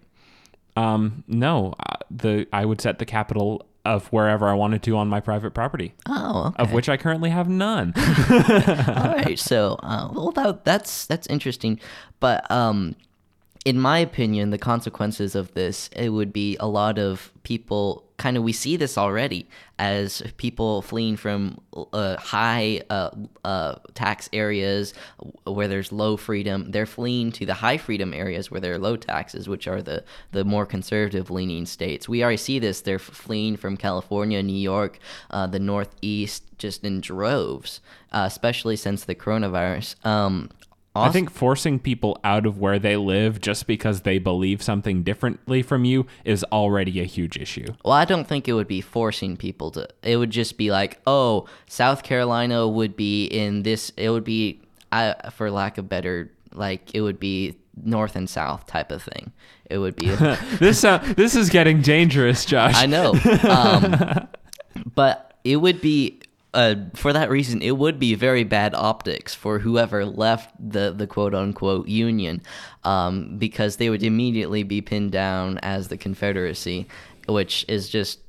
um 0.78 1.24
no 1.26 1.74
uh, 1.80 1.96
the 2.12 2.46
i 2.52 2.66
would 2.66 2.82
set 2.82 3.00
the 3.00 3.06
capital 3.06 3.66
of 3.86 4.08
wherever 4.08 4.46
i 4.50 4.54
wanted 4.54 4.84
to 4.84 4.98
on 4.98 5.08
my 5.08 5.22
private 5.22 5.54
property 5.54 5.94
Oh, 6.06 6.48
okay. 6.48 6.62
of 6.64 6.74
which 6.74 6.90
i 6.90 6.98
currently 6.98 7.30
have 7.30 7.48
none 7.48 7.94
All 8.30 9.16
right, 9.16 9.40
so 9.40 9.80
uh, 9.82 10.10
well, 10.14 10.32
that, 10.32 10.66
that's 10.66 11.06
that's 11.06 11.28
interesting, 11.28 11.80
but 12.20 12.50
um, 12.52 12.96
in 13.64 13.80
my 13.80 13.98
opinion, 14.00 14.50
the 14.52 14.58
consequences 14.60 15.34
of 15.34 15.54
this 15.54 15.90
it 15.96 16.10
would 16.10 16.32
be 16.34 16.56
a 16.60 16.68
lot 16.68 17.00
of 17.00 17.32
people. 17.44 18.04
Kind 18.18 18.38
of, 18.38 18.44
we 18.44 18.54
see 18.54 18.78
this 18.78 18.98
already 18.98 19.48
as 19.78 20.24
people 20.38 20.82
fleeing 20.82 21.18
from 21.18 21.60
uh, 21.92 22.16
high 22.18 22.82
uh, 22.90 23.10
uh, 23.44 23.76
tax 23.94 24.30
areas 24.32 24.94
where 25.46 25.68
there's 25.68 25.92
low 25.92 26.16
freedom. 26.16 26.72
They're 26.72 26.86
fleeing 26.86 27.32
to 27.34 27.46
the 27.46 27.56
high 27.56 27.78
freedom 27.78 28.14
areas 28.14 28.50
where 28.50 28.62
there 28.62 28.74
are 28.74 28.80
low 28.80 28.96
taxes, 28.96 29.50
which 29.50 29.68
are 29.68 29.82
the 29.82 30.04
the 30.32 30.46
more 30.46 30.66
conservative 30.66 31.30
leaning 31.30 31.66
states. 31.66 32.08
We 32.08 32.24
already 32.24 32.38
see 32.38 32.60
this. 32.60 32.82
They're 32.82 33.00
fleeing 33.00 33.58
from 33.58 33.76
California, 33.76 34.42
New 34.42 34.54
York, 34.54 35.00
uh, 35.30 35.48
the 35.48 35.60
Northeast, 35.60 36.44
just 36.58 36.84
in 36.84 37.02
droves, 37.02 37.82
uh, 38.12 38.24
especially 38.28 38.78
since 38.78 39.04
the 39.04 39.16
coronavirus. 39.16 40.06
Um, 40.06 40.50
i 40.96 41.10
think 41.10 41.30
forcing 41.30 41.80
people 41.80 42.20
out 42.24 42.46
of 42.46 42.60
where 42.60 42.80
they 42.80 42.96
live 42.96 43.42
just 43.42 43.68
because 43.68 44.02
they 44.02 44.18
believe 44.18 44.62
something 44.62 45.04
differently 45.04 45.62
from 45.62 45.86
you 45.86 46.06
is 46.24 46.44
already 46.52 47.00
a 47.00 47.04
huge 47.06 47.38
issue 47.38 47.66
Well, 47.84 47.94
I 47.94 48.06
don't 48.06 48.28
think 48.28 48.48
it 48.48 48.54
would 48.54 48.68
be 48.68 48.82
forcing 48.82 49.38
people 49.38 49.72
to. 49.72 49.88
It 50.02 50.18
would 50.18 50.32
just 50.32 50.58
be 50.58 50.72
like, 50.72 51.00
oh, 51.06 51.48
South 51.68 52.04
Carolina 52.04 52.68
would 52.68 52.96
be 52.96 53.26
in 53.26 53.64
this. 53.64 53.92
It 53.98 54.10
would 54.10 54.24
be, 54.24 54.62
I, 54.92 55.16
for 55.32 55.52
lack 55.52 55.78
of 55.78 55.88
better, 55.90 56.32
like 56.54 56.94
it 56.94 57.02
would 57.02 57.20
be 57.20 57.58
north 57.84 58.16
and 58.16 58.30
south 58.30 58.66
type 58.66 58.92
of 58.92 59.04
thing. 59.04 59.32
It 59.70 59.78
would 59.78 59.96
be. 59.96 60.08
this 60.60 60.84
uh, 60.84 61.00
this 61.16 61.36
is 61.36 61.50
getting 61.50 61.82
dangerous 61.82 62.46
josh 62.46 62.76
I 62.76 62.86
know, 62.86 63.14
um, 63.50 64.28
but 64.96 65.34
it 65.44 65.58
would 65.58 65.82
be. 65.82 66.22
Uh, 66.56 66.76
for 66.96 67.12
that 67.12 67.30
reason, 67.30 67.62
it 67.62 67.78
would 67.78 68.00
be 68.00 68.16
very 68.16 68.46
bad 68.46 68.74
optics 68.74 69.36
for 69.36 69.60
whoever 69.60 70.06
left 70.06 70.50
the, 70.58 70.94
the 70.96 71.06
quote 71.06 71.36
unquote 71.36 71.88
union, 71.90 72.42
um, 72.86 73.38
because 73.38 73.76
they 73.76 73.90
would 73.90 74.04
immediately 74.04 74.64
be 74.64 74.82
pinned 74.82 75.12
down 75.12 75.58
as 75.60 75.90
the 75.90 75.98
Confederacy, 75.98 76.88
which 77.28 77.66
is 77.68 77.90
just 77.90 78.20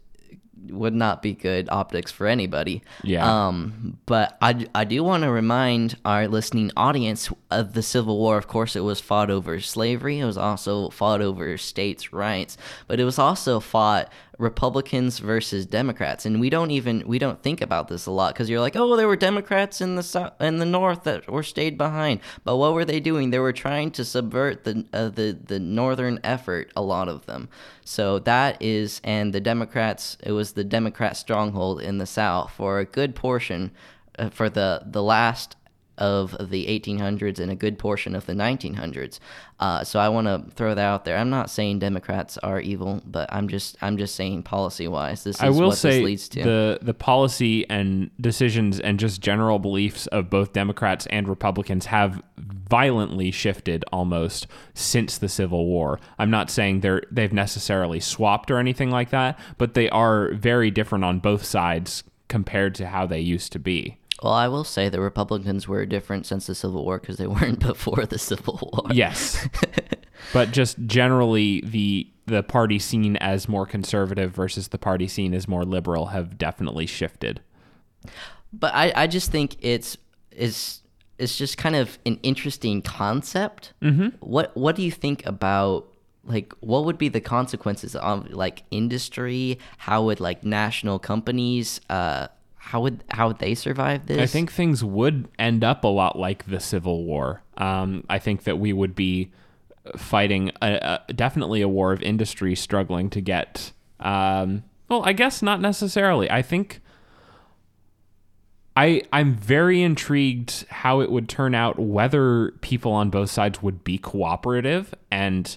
would 0.70 0.94
not 0.94 1.22
be 1.22 1.32
good 1.32 1.68
optics 1.70 2.10
for 2.10 2.26
anybody. 2.26 2.82
Yeah. 3.04 3.46
Um, 3.46 3.98
but 4.06 4.36
I, 4.40 4.66
I 4.74 4.84
do 4.84 5.04
want 5.04 5.22
to 5.22 5.30
remind 5.30 5.96
our 6.04 6.26
listening 6.28 6.72
audience 6.76 7.30
of 7.50 7.74
the 7.74 7.82
Civil 7.82 8.18
War. 8.18 8.36
Of 8.36 8.48
course, 8.48 8.74
it 8.74 8.80
was 8.80 9.00
fought 9.00 9.30
over 9.30 9.60
slavery. 9.60 10.18
It 10.18 10.24
was 10.24 10.38
also 10.38 10.90
fought 10.90 11.20
over 11.20 11.56
states' 11.58 12.12
rights, 12.12 12.58
but 12.88 12.98
it 13.00 13.04
was 13.04 13.18
also 13.18 13.60
fought 13.60 14.10
Republicans 14.38 15.18
versus 15.18 15.66
Democrats. 15.66 16.26
And 16.26 16.40
we 16.40 16.50
don't 16.50 16.70
even 16.70 17.06
we 17.06 17.18
don't 17.18 17.42
think 17.42 17.60
about 17.60 17.88
this 17.88 18.06
a 18.06 18.10
lot 18.10 18.34
because 18.34 18.50
you're 18.50 18.60
like, 18.60 18.76
oh, 18.76 18.96
there 18.96 19.08
were 19.08 19.16
Democrats 19.16 19.80
in 19.80 19.96
the 19.96 20.02
south 20.02 20.32
in 20.40 20.58
the 20.58 20.66
North 20.66 21.04
that 21.04 21.30
were 21.30 21.42
stayed 21.42 21.78
behind. 21.78 22.20
But 22.44 22.56
what 22.56 22.74
were 22.74 22.84
they 22.84 23.00
doing? 23.00 23.30
They 23.30 23.38
were 23.38 23.52
trying 23.52 23.90
to 23.92 24.04
subvert 24.04 24.64
the 24.64 24.84
uh, 24.92 25.08
the 25.08 25.38
the 25.42 25.58
Northern 25.58 26.20
effort. 26.22 26.70
A 26.76 26.82
lot 26.82 27.08
of 27.08 27.26
them. 27.26 27.48
So 27.84 28.18
that 28.20 28.60
is, 28.60 29.00
and 29.04 29.32
the 29.32 29.40
Democrats. 29.40 30.18
It 30.22 30.32
was 30.32 30.52
the 30.52 30.64
Democrat 30.64 31.16
stronghold 31.16 31.80
in 31.80 31.98
the 31.98 32.06
South 32.06 32.52
for 32.52 32.78
a 32.78 32.84
good 32.84 33.14
portion, 33.14 33.70
uh, 34.18 34.30
for 34.30 34.50
the 34.50 34.82
the 34.84 35.02
last 35.02 35.55
of 35.98 36.36
the 36.50 36.66
1800s 36.66 37.38
and 37.38 37.50
a 37.50 37.54
good 37.54 37.78
portion 37.78 38.14
of 38.14 38.26
the 38.26 38.32
1900s. 38.32 39.18
Uh, 39.58 39.82
so 39.82 39.98
I 39.98 40.08
want 40.08 40.26
to 40.26 40.44
throw 40.54 40.74
that 40.74 40.84
out 40.84 41.04
there. 41.04 41.16
I'm 41.16 41.30
not 41.30 41.48
saying 41.48 41.78
Democrats 41.78 42.36
are 42.38 42.60
evil, 42.60 43.00
but 43.06 43.32
I'm 43.32 43.48
just 43.48 43.76
I'm 43.80 43.96
just 43.96 44.14
saying 44.14 44.42
policy 44.42 44.86
wise, 44.86 45.24
this 45.24 45.36
is 45.36 45.42
I 45.42 45.48
will 45.48 45.68
what 45.68 45.78
say 45.78 45.98
this 45.98 46.04
leads 46.04 46.28
to. 46.30 46.42
the 46.42 46.78
the 46.82 46.94
policy 46.94 47.68
and 47.70 48.10
decisions 48.20 48.78
and 48.80 48.98
just 48.98 49.20
general 49.20 49.58
beliefs 49.58 50.06
of 50.08 50.28
both 50.28 50.52
Democrats 50.52 51.06
and 51.06 51.26
Republicans 51.26 51.86
have 51.86 52.22
violently 52.36 53.30
shifted 53.30 53.84
almost 53.92 54.46
since 54.74 55.16
the 55.16 55.28
Civil 55.28 55.66
War. 55.66 56.00
I'm 56.18 56.30
not 56.30 56.50
saying 56.50 56.80
they're 56.80 57.02
they've 57.10 57.32
necessarily 57.32 58.00
swapped 58.00 58.50
or 58.50 58.58
anything 58.58 58.90
like 58.90 59.10
that, 59.10 59.38
but 59.56 59.74
they 59.74 59.88
are 59.88 60.32
very 60.34 60.70
different 60.70 61.04
on 61.04 61.18
both 61.18 61.44
sides 61.44 62.04
compared 62.28 62.74
to 62.74 62.86
how 62.88 63.06
they 63.06 63.20
used 63.20 63.52
to 63.52 63.58
be. 63.58 63.98
Well, 64.22 64.32
I 64.32 64.48
will 64.48 64.64
say 64.64 64.88
the 64.88 65.00
Republicans 65.00 65.68
were 65.68 65.84
different 65.84 66.26
since 66.26 66.46
the 66.46 66.54
Civil 66.54 66.84
War 66.84 66.98
because 66.98 67.16
they 67.16 67.26
weren't 67.26 67.60
before 67.60 68.06
the 68.06 68.18
Civil 68.18 68.58
War. 68.72 68.92
Yes. 68.92 69.46
but 70.32 70.52
just 70.52 70.78
generally 70.86 71.62
the 71.62 72.08
the 72.26 72.42
party 72.42 72.78
seen 72.78 73.16
as 73.18 73.48
more 73.48 73.66
conservative 73.66 74.32
versus 74.32 74.68
the 74.68 74.78
party 74.78 75.06
seen 75.06 75.32
as 75.32 75.46
more 75.46 75.64
liberal 75.64 76.06
have 76.06 76.36
definitely 76.36 76.84
shifted. 76.84 77.40
But 78.52 78.74
I, 78.74 78.92
I 78.96 79.06
just 79.06 79.30
think 79.30 79.56
it's 79.60 79.96
is 80.32 80.80
it's 81.18 81.36
just 81.36 81.56
kind 81.56 81.76
of 81.76 81.98
an 82.04 82.18
interesting 82.22 82.82
concept. 82.82 83.74
Mm-hmm. 83.82 84.08
What 84.20 84.56
what 84.56 84.76
do 84.76 84.82
you 84.82 84.90
think 84.90 85.24
about 85.26 85.92
like 86.24 86.52
what 86.60 86.84
would 86.84 86.98
be 86.98 87.08
the 87.08 87.20
consequences 87.20 87.94
of 87.94 88.30
like 88.30 88.64
industry? 88.70 89.58
How 89.78 90.04
would 90.04 90.20
like 90.20 90.44
national 90.44 90.98
companies 90.98 91.80
uh 91.88 92.28
how 92.66 92.80
would 92.80 93.04
how 93.10 93.28
would 93.28 93.38
they 93.38 93.54
survive 93.54 94.06
this? 94.06 94.18
I 94.18 94.26
think 94.26 94.50
things 94.50 94.82
would 94.82 95.28
end 95.38 95.62
up 95.62 95.84
a 95.84 95.88
lot 95.88 96.18
like 96.18 96.46
the 96.46 96.58
Civil 96.58 97.04
War. 97.04 97.44
Um, 97.56 98.02
I 98.10 98.18
think 98.18 98.42
that 98.42 98.58
we 98.58 98.72
would 98.72 98.96
be 98.96 99.30
fighting 99.96 100.50
a, 100.60 101.00
a, 101.08 101.12
definitely 101.12 101.62
a 101.62 101.68
war 101.68 101.92
of 101.92 102.02
industry 102.02 102.56
struggling 102.56 103.08
to 103.10 103.20
get. 103.20 103.70
Um, 104.00 104.64
well, 104.88 105.04
I 105.04 105.12
guess 105.12 105.42
not 105.42 105.60
necessarily. 105.60 106.28
I 106.28 106.42
think 106.42 106.80
I 108.76 109.02
I'm 109.12 109.36
very 109.36 109.80
intrigued 109.80 110.66
how 110.68 111.00
it 111.02 111.12
would 111.12 111.28
turn 111.28 111.54
out 111.54 111.78
whether 111.78 112.50
people 112.62 112.90
on 112.90 113.10
both 113.10 113.30
sides 113.30 113.62
would 113.62 113.84
be 113.84 113.96
cooperative 113.96 114.92
and 115.08 115.56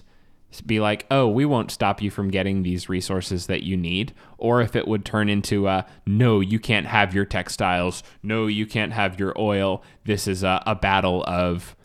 be 0.66 0.80
like, 0.80 1.06
"Oh, 1.10 1.28
we 1.28 1.44
won't 1.44 1.70
stop 1.70 2.02
you 2.02 2.10
from 2.10 2.30
getting 2.30 2.62
these 2.62 2.88
resources 2.88 3.46
that 3.46 3.62
you 3.62 3.76
need," 3.76 4.12
or 4.38 4.60
if 4.60 4.74
it 4.74 4.88
would 4.88 5.04
turn 5.04 5.28
into 5.28 5.68
a, 5.68 5.86
"No, 6.06 6.40
you 6.40 6.58
can't 6.58 6.86
have 6.86 7.14
your 7.14 7.24
textiles. 7.24 8.02
No, 8.22 8.46
you 8.46 8.66
can't 8.66 8.92
have 8.92 9.18
your 9.20 9.34
oil. 9.38 9.82
This 10.04 10.26
is 10.26 10.42
a, 10.42 10.62
a 10.66 10.74
battle 10.74 11.24
of 11.26 11.76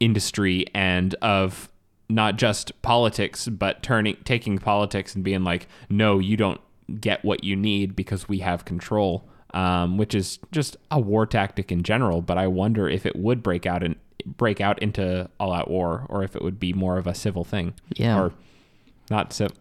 industry 0.00 0.64
and 0.74 1.14
of 1.16 1.68
not 2.08 2.36
just 2.36 2.80
politics, 2.82 3.46
but 3.48 3.82
turning 3.82 4.16
taking 4.24 4.58
politics 4.58 5.14
and 5.14 5.22
being 5.22 5.44
like, 5.44 5.68
no, 5.88 6.18
you 6.18 6.36
don't 6.36 6.60
get 7.00 7.24
what 7.24 7.44
you 7.44 7.54
need 7.54 7.94
because 7.94 8.28
we 8.28 8.38
have 8.38 8.64
control, 8.64 9.28
um, 9.54 9.96
which 9.96 10.14
is 10.14 10.40
just 10.50 10.76
a 10.90 10.98
war 10.98 11.24
tactic 11.24 11.70
in 11.70 11.82
general. 11.82 12.20
But 12.20 12.36
I 12.36 12.48
wonder 12.48 12.88
if 12.88 13.06
it 13.06 13.14
would 13.14 13.42
break 13.42 13.64
out 13.64 13.82
and 13.84 13.94
break 14.26 14.60
out 14.60 14.80
into 14.82 15.28
all 15.38 15.52
out 15.52 15.70
war, 15.70 16.06
or 16.08 16.22
if 16.22 16.36
it 16.36 16.42
would 16.42 16.58
be 16.60 16.72
more 16.72 16.98
of 16.98 17.06
a 17.06 17.14
civil 17.14 17.44
thing. 17.44 17.74
Yeah. 17.96 18.18
or 18.18 18.32
not 19.10 19.32
civ 19.32 19.52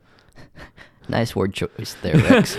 nice 1.09 1.35
word 1.35 1.53
choice 1.53 1.95
there, 2.01 2.17
Rex. 2.17 2.55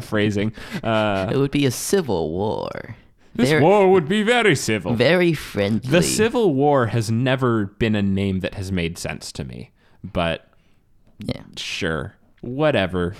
phrasing. 0.06 0.52
Uh, 0.82 1.30
it 1.32 1.36
would 1.36 1.50
be 1.50 1.66
a 1.66 1.70
civil 1.70 2.30
war. 2.30 2.96
this 3.34 3.60
war 3.60 3.90
would 3.90 4.08
be 4.08 4.22
very 4.22 4.56
civil. 4.56 4.94
Very 4.94 5.32
friendly. 5.34 5.88
The 5.88 6.02
Civil 6.02 6.54
War 6.54 6.86
has 6.86 7.10
never 7.10 7.66
been 7.66 7.94
a 7.94 8.02
name 8.02 8.40
that 8.40 8.54
has 8.54 8.72
made 8.72 8.98
sense 8.98 9.32
to 9.32 9.44
me, 9.44 9.70
but 10.02 10.48
yeah. 11.18 11.42
sure, 11.56 12.14
whatever. 12.40 13.14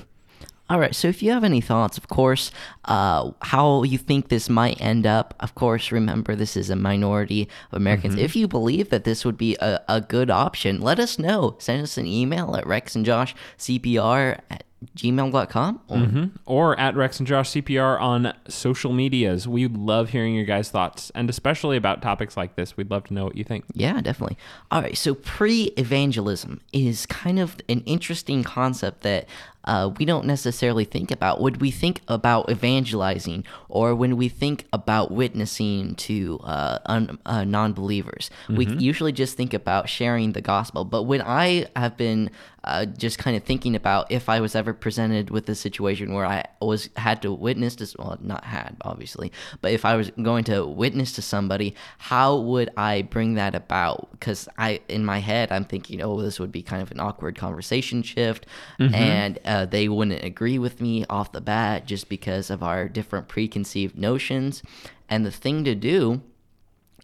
All 0.72 0.80
right. 0.80 0.94
So 0.94 1.06
if 1.06 1.22
you 1.22 1.32
have 1.32 1.44
any 1.44 1.60
thoughts, 1.60 1.98
of 1.98 2.08
course, 2.08 2.50
uh, 2.86 3.32
how 3.42 3.82
you 3.82 3.98
think 3.98 4.30
this 4.30 4.48
might 4.48 4.80
end 4.80 5.06
up, 5.06 5.34
of 5.38 5.54
course, 5.54 5.92
remember 5.92 6.34
this 6.34 6.56
is 6.56 6.70
a 6.70 6.76
minority 6.76 7.46
of 7.70 7.76
Americans. 7.76 8.14
If 8.14 8.34
you 8.34 8.48
believe 8.48 8.88
that 8.88 9.04
this 9.04 9.22
would 9.22 9.36
be 9.36 9.54
a, 9.60 9.82
a 9.86 10.00
good 10.00 10.30
option, 10.30 10.80
let 10.80 10.98
us 10.98 11.18
know. 11.18 11.56
Send 11.58 11.82
us 11.82 11.98
an 11.98 12.06
email 12.06 12.56
at 12.56 12.66
Rex 12.66 12.96
and 12.96 13.04
Josh 13.04 13.34
CPR 13.58 14.40
at 14.48 14.64
gmail.com. 14.96 15.80
Or, 15.88 15.98
hmm 15.98 16.24
Or 16.46 16.78
at 16.80 16.96
Rex 16.96 17.18
and 17.18 17.26
Josh 17.26 17.50
CPR 17.50 18.00
on 18.00 18.34
social 18.48 18.92
medias. 18.92 19.46
We 19.46 19.66
love 19.68 20.10
hearing 20.10 20.34
your 20.34 20.44
guys' 20.44 20.70
thoughts, 20.70 21.12
and 21.14 21.28
especially 21.30 21.76
about 21.76 22.02
topics 22.02 22.36
like 22.36 22.56
this. 22.56 22.76
We'd 22.76 22.90
love 22.90 23.04
to 23.04 23.14
know 23.14 23.24
what 23.24 23.36
you 23.36 23.44
think. 23.44 23.64
Yeah, 23.74 24.00
definitely. 24.00 24.38
All 24.70 24.82
right, 24.82 24.96
so 24.96 25.14
pre 25.14 25.64
evangelism 25.76 26.60
is 26.72 27.06
kind 27.06 27.38
of 27.38 27.56
an 27.68 27.82
interesting 27.82 28.42
concept 28.42 29.02
that 29.02 29.28
uh, 29.64 29.90
we 29.98 30.04
don't 30.04 30.26
necessarily 30.26 30.84
think 30.84 31.10
about. 31.10 31.40
When 31.40 31.58
we 31.58 31.70
think 31.70 32.00
about 32.08 32.50
evangelizing 32.50 33.44
or 33.68 33.94
when 33.94 34.16
we 34.16 34.28
think 34.28 34.66
about 34.72 35.10
witnessing 35.10 35.94
to 35.96 36.40
uh, 36.44 36.78
un- 36.86 37.18
uh, 37.26 37.44
non 37.44 37.72
believers, 37.72 38.30
we 38.48 38.66
usually 38.78 39.12
just 39.12 39.36
think 39.36 39.54
about 39.54 39.88
sharing 39.88 40.32
the 40.32 40.40
gospel. 40.40 40.84
But 40.84 41.04
when 41.04 41.22
I 41.22 41.66
have 41.76 41.96
been 41.96 42.30
uh, 42.64 42.84
just 42.84 43.18
kind 43.18 43.36
of 43.36 43.42
thinking 43.42 43.74
about 43.74 44.10
if 44.12 44.28
I 44.28 44.40
was 44.40 44.54
ever 44.54 44.72
presented 44.72 45.30
with 45.30 45.48
a 45.48 45.54
situation 45.54 46.12
where 46.14 46.24
I 46.24 46.44
was 46.60 46.90
had 46.96 47.20
to 47.22 47.32
witness 47.32 47.74
to 47.76 47.88
well 47.98 48.16
not 48.20 48.44
had 48.44 48.76
obviously 48.82 49.32
but 49.60 49.72
if 49.72 49.84
I 49.84 49.96
was 49.96 50.12
going 50.22 50.44
to 50.44 50.64
witness 50.64 51.12
to 51.14 51.22
somebody 51.22 51.74
how 51.98 52.36
would 52.38 52.70
I 52.76 53.02
bring 53.02 53.34
that 53.34 53.56
about? 53.56 54.12
Because 54.12 54.48
I 54.58 54.80
in 54.88 55.04
my 55.04 55.18
head 55.18 55.50
I'm 55.50 55.64
thinking 55.64 56.02
oh 56.02 56.22
this 56.22 56.38
would 56.38 56.52
be 56.52 56.62
kind 56.62 56.82
of 56.82 56.92
an 56.92 57.00
awkward 57.00 57.36
conversation 57.36 58.02
shift. 58.04 58.46
And 58.94 59.38
uh, 59.52 59.66
they 59.66 59.86
wouldn't 59.86 60.24
agree 60.24 60.58
with 60.58 60.80
me 60.80 61.04
off 61.10 61.32
the 61.32 61.40
bat 61.40 61.84
just 61.84 62.08
because 62.08 62.48
of 62.48 62.62
our 62.62 62.88
different 62.88 63.28
preconceived 63.28 63.98
notions 63.98 64.62
and 65.10 65.26
the 65.26 65.30
thing 65.30 65.62
to 65.62 65.74
do 65.74 66.22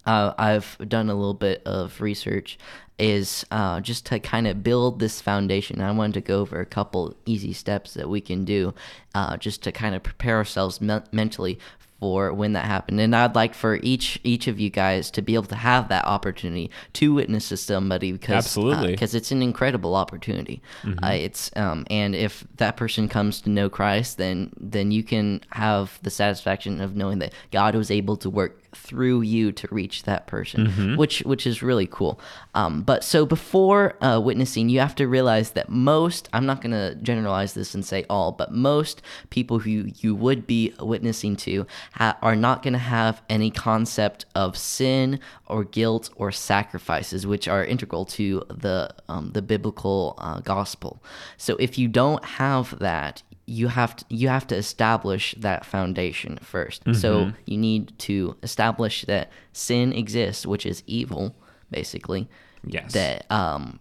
uh, 0.06 0.32
I've 0.38 0.78
done 0.88 1.10
a 1.10 1.14
little 1.14 1.34
bit 1.34 1.60
of 1.66 2.00
research 2.00 2.58
is 2.98 3.44
uh, 3.50 3.80
just 3.80 4.06
to 4.06 4.18
kind 4.18 4.46
of 4.46 4.62
build 4.62 4.98
this 4.98 5.20
foundation. 5.20 5.82
I 5.82 5.92
wanted 5.92 6.14
to 6.14 6.20
go 6.22 6.40
over 6.40 6.60
a 6.60 6.66
couple 6.66 7.14
easy 7.26 7.52
steps 7.52 7.92
that 7.92 8.08
we 8.08 8.22
can 8.22 8.46
do 8.46 8.72
uh, 9.14 9.36
just 9.36 9.62
to 9.64 9.72
kind 9.72 9.94
of 9.94 10.02
prepare 10.02 10.36
ourselves 10.36 10.80
me- 10.80 11.00
mentally 11.12 11.58
for 12.00 12.32
when 12.32 12.52
that 12.52 12.64
happened. 12.64 13.00
And 13.00 13.14
I'd 13.14 13.34
like 13.34 13.54
for 13.54 13.76
each 13.82 14.20
each 14.24 14.46
of 14.46 14.60
you 14.60 14.70
guys 14.70 15.10
to 15.12 15.22
be 15.22 15.34
able 15.34 15.46
to 15.46 15.56
have 15.56 15.88
that 15.88 16.04
opportunity 16.04 16.70
to 16.94 17.14
witness 17.14 17.48
to 17.48 17.56
somebody 17.56 18.12
because 18.12 18.36
Absolutely. 18.36 18.92
because 18.92 19.14
it's 19.14 19.32
an 19.32 19.42
incredible 19.42 19.94
opportunity. 19.94 20.62
Uh, 21.02 21.08
it's 21.08 21.50
um, 21.56 21.84
and 21.90 22.14
if 22.14 22.44
that 22.56 22.76
person 22.76 23.08
comes 23.08 23.40
to 23.42 23.50
know 23.50 23.68
Christ, 23.68 24.18
then 24.18 24.52
then 24.58 24.90
you 24.90 25.02
can 25.02 25.40
have 25.50 25.98
the 26.02 26.10
satisfaction 26.10 26.80
of 26.80 26.94
knowing 26.96 27.18
that 27.18 27.32
God 27.50 27.74
was 27.74 27.90
able 27.90 28.16
to 28.18 28.30
work 28.30 28.62
through 28.74 29.22
you 29.22 29.52
to 29.52 29.68
reach 29.70 30.02
that 30.04 30.26
person, 30.26 30.96
which 30.96 31.20
which 31.20 31.46
is 31.46 31.62
really 31.62 31.86
cool. 31.86 32.20
Um, 32.54 32.82
but 32.82 33.02
so 33.04 33.24
before 33.26 33.94
uh, 34.04 34.20
witnessing, 34.20 34.68
you 34.68 34.80
have 34.80 34.94
to 34.96 35.06
realize 35.06 35.50
that 35.52 35.68
most 35.68 36.28
I'm 36.32 36.46
not 36.46 36.60
going 36.60 36.72
to 36.72 36.94
generalize 36.96 37.54
this 37.54 37.74
and 37.74 37.84
say 37.84 38.04
all, 38.10 38.32
but 38.32 38.52
most 38.52 39.02
people 39.30 39.60
who 39.60 39.70
you 39.96 40.14
would 40.14 40.46
be 40.46 40.74
witnessing 40.80 41.36
to 41.36 41.66
ha- 41.92 42.18
are 42.22 42.36
not 42.36 42.62
going 42.62 42.72
to 42.74 42.78
have 42.78 43.22
any 43.28 43.50
concept 43.50 44.26
of 44.34 44.56
sin 44.56 45.20
or 45.46 45.64
guilt 45.64 46.10
or 46.16 46.30
sacrifices, 46.30 47.26
which 47.26 47.48
are 47.48 47.64
integral 47.64 48.04
to 48.04 48.42
the 48.48 48.90
um, 49.08 49.32
the 49.32 49.42
biblical 49.42 50.14
uh, 50.18 50.40
gospel. 50.40 51.02
So 51.36 51.56
if 51.56 51.78
you 51.78 51.88
don't 51.88 52.24
have 52.24 52.78
that, 52.78 53.22
you 53.48 53.68
have 53.68 53.96
to 53.96 54.04
you 54.10 54.28
have 54.28 54.46
to 54.46 54.54
establish 54.54 55.34
that 55.38 55.64
foundation 55.64 56.38
1st 56.42 56.94
So 56.94 57.32
you 57.46 57.56
need 57.56 57.98
to 58.00 58.36
establish 58.42 59.06
that 59.06 59.32
sin 59.54 59.92
exists, 59.92 60.44
which 60.44 60.66
is 60.66 60.82
evil, 60.86 61.34
basically. 61.70 62.28
Yes. 62.62 62.92
That 62.92 63.30
um, 63.30 63.80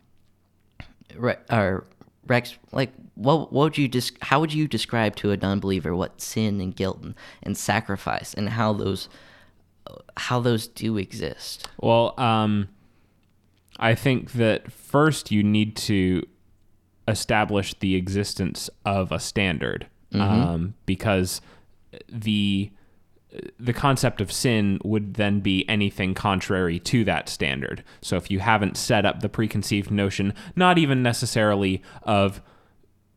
Re- 1.15 1.35
or 1.51 1.85
Rex, 2.25 2.55
like 2.71 2.93
what 3.15 3.51
what 3.51 3.63
would 3.63 3.77
you 3.77 3.89
just 3.89 4.13
how 4.21 4.39
would 4.39 4.53
you 4.53 4.69
describe 4.69 5.17
to 5.17 5.31
a 5.31 5.37
non-believer 5.37 5.93
what 5.93 6.21
sin 6.21 6.61
and 6.61 6.73
guilt 6.73 7.01
and, 7.01 7.15
and 7.43 7.57
sacrifice 7.57 8.33
and 8.33 8.49
how 8.49 8.71
those 8.71 9.09
how 10.15 10.39
those 10.39 10.67
do 10.67 10.97
exist? 10.97 11.67
Well, 11.81 12.17
um, 12.17 12.69
I 13.79 13.95
think 13.95 14.31
that 14.33 14.71
first 14.71 15.29
you 15.29 15.43
need 15.43 15.75
to 15.77 16.23
establish 17.07 17.73
the 17.75 17.95
existence 17.95 18.69
of 18.85 19.11
a 19.11 19.19
standard, 19.19 19.87
um, 20.13 20.73
because 20.85 21.41
the 22.09 22.71
the 23.59 23.73
concept 23.73 24.21
of 24.21 24.31
sin 24.31 24.79
would 24.83 25.15
then 25.15 25.41
be 25.41 25.67
anything 25.69 26.13
contrary 26.13 26.79
to 26.79 27.03
that 27.03 27.29
standard. 27.29 27.83
So 28.01 28.15
if 28.15 28.31
you 28.31 28.39
haven't 28.39 28.77
set 28.77 29.05
up 29.05 29.19
the 29.19 29.29
preconceived 29.29 29.91
notion, 29.91 30.33
not 30.55 30.77
even 30.77 31.03
necessarily 31.03 31.83
of 32.03 32.41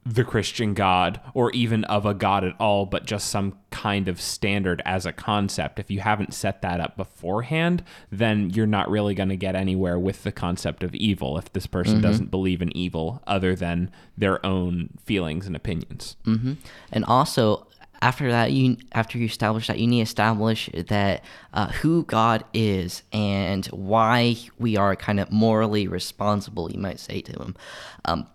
the 0.06 0.24
Christian 0.24 0.72
God 0.72 1.20
or 1.34 1.50
even 1.52 1.84
of 1.84 2.06
a 2.06 2.14
God 2.14 2.42
at 2.42 2.54
all, 2.58 2.86
but 2.86 3.04
just 3.04 3.28
some 3.28 3.58
kind 3.70 4.08
of 4.08 4.20
standard 4.20 4.80
as 4.86 5.04
a 5.04 5.12
concept. 5.12 5.78
If 5.78 5.90
you 5.90 6.00
haven't 6.00 6.32
set 6.32 6.62
that 6.62 6.80
up 6.80 6.96
beforehand, 6.96 7.84
then 8.10 8.50
you're 8.50 8.66
not 8.66 8.90
really 8.90 9.14
going 9.14 9.28
to 9.28 9.36
get 9.36 9.54
anywhere 9.54 9.98
with 9.98 10.22
the 10.22 10.32
concept 10.32 10.82
of 10.82 10.94
evil 10.94 11.36
if 11.36 11.52
this 11.52 11.66
person 11.66 12.00
doesn't 12.00 12.30
believe 12.30 12.62
in 12.62 12.74
evil 12.76 13.22
other 13.26 13.54
than 13.54 13.90
their 14.16 14.44
own 14.44 14.90
feelings 15.04 15.46
and 15.46 15.54
opinions. 15.54 16.16
hmm 16.24 16.54
And 16.90 17.04
also, 17.04 17.66
after 18.02 18.30
that, 18.30 18.52
you 18.52 18.78
after 18.92 19.18
you 19.18 19.26
establish 19.26 19.66
that, 19.66 19.78
you 19.78 19.86
need 19.86 19.98
to 19.98 20.02
establish 20.02 20.70
that 20.72 21.22
uh, 21.52 21.68
who 21.68 22.04
God 22.04 22.44
is 22.54 23.02
and 23.12 23.66
why 23.66 24.36
we 24.58 24.78
are 24.78 24.96
kind 24.96 25.20
of 25.20 25.30
morally 25.30 25.86
responsible. 25.86 26.72
You 26.72 26.78
might 26.78 26.98
say 26.98 27.20
to 27.20 27.32
him. 27.32 27.56
Um, 28.06 28.26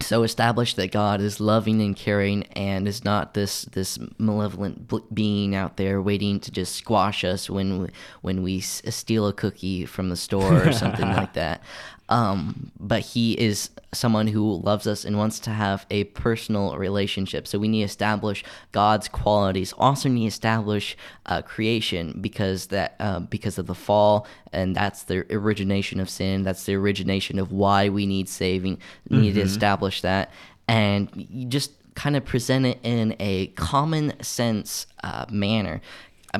so 0.00 0.22
establish 0.22 0.74
that 0.74 0.92
God 0.92 1.20
is 1.20 1.40
loving 1.40 1.80
and 1.82 1.96
caring 1.96 2.44
and 2.52 2.86
is 2.86 3.04
not 3.04 3.34
this 3.34 3.62
this 3.62 3.98
malevolent 4.18 4.90
being 5.12 5.54
out 5.54 5.76
there 5.76 6.00
waiting 6.00 6.38
to 6.40 6.50
just 6.50 6.76
squash 6.76 7.24
us 7.24 7.50
when 7.50 7.90
when 8.20 8.42
we 8.42 8.60
steal 8.60 9.26
a 9.26 9.32
cookie 9.32 9.86
from 9.86 10.08
the 10.08 10.16
store 10.16 10.68
or 10.68 10.72
something 10.72 11.08
like 11.16 11.34
that. 11.34 11.62
Um, 12.08 12.72
but 12.78 13.00
he 13.00 13.32
is 13.32 13.70
someone 13.92 14.26
who 14.26 14.56
loves 14.56 14.86
us 14.86 15.04
and 15.04 15.16
wants 15.16 15.40
to 15.40 15.50
have 15.50 15.86
a 15.90 16.04
personal 16.04 16.76
relationship. 16.76 17.46
So 17.46 17.58
we 17.58 17.68
need 17.68 17.80
to 17.80 17.84
establish 17.84 18.44
God's 18.72 19.08
qualities. 19.08 19.74
Also 19.76 20.08
need 20.08 20.22
to 20.22 20.26
establish 20.26 20.96
uh, 21.26 21.42
creation 21.42 22.18
because 22.20 22.68
that 22.68 22.96
uh, 22.98 23.20
because 23.20 23.58
of 23.58 23.66
the 23.66 23.74
fall, 23.74 24.26
and 24.52 24.74
that's 24.74 25.04
the 25.04 25.26
origination 25.34 26.00
of 26.00 26.08
sin. 26.08 26.42
That's 26.42 26.64
the 26.64 26.74
origination 26.74 27.38
of 27.38 27.52
why 27.52 27.88
we 27.88 28.06
need 28.06 28.28
saving. 28.28 28.78
We 29.08 29.18
need 29.18 29.34
to 29.34 29.42
establish 29.42 30.00
that, 30.02 30.32
and 30.66 31.10
you 31.14 31.46
just 31.46 31.72
kind 31.94 32.14
of 32.14 32.24
present 32.24 32.64
it 32.64 32.78
in 32.84 33.16
a 33.18 33.48
common 33.48 34.12
sense 34.22 34.86
uh, 35.02 35.26
manner 35.30 35.80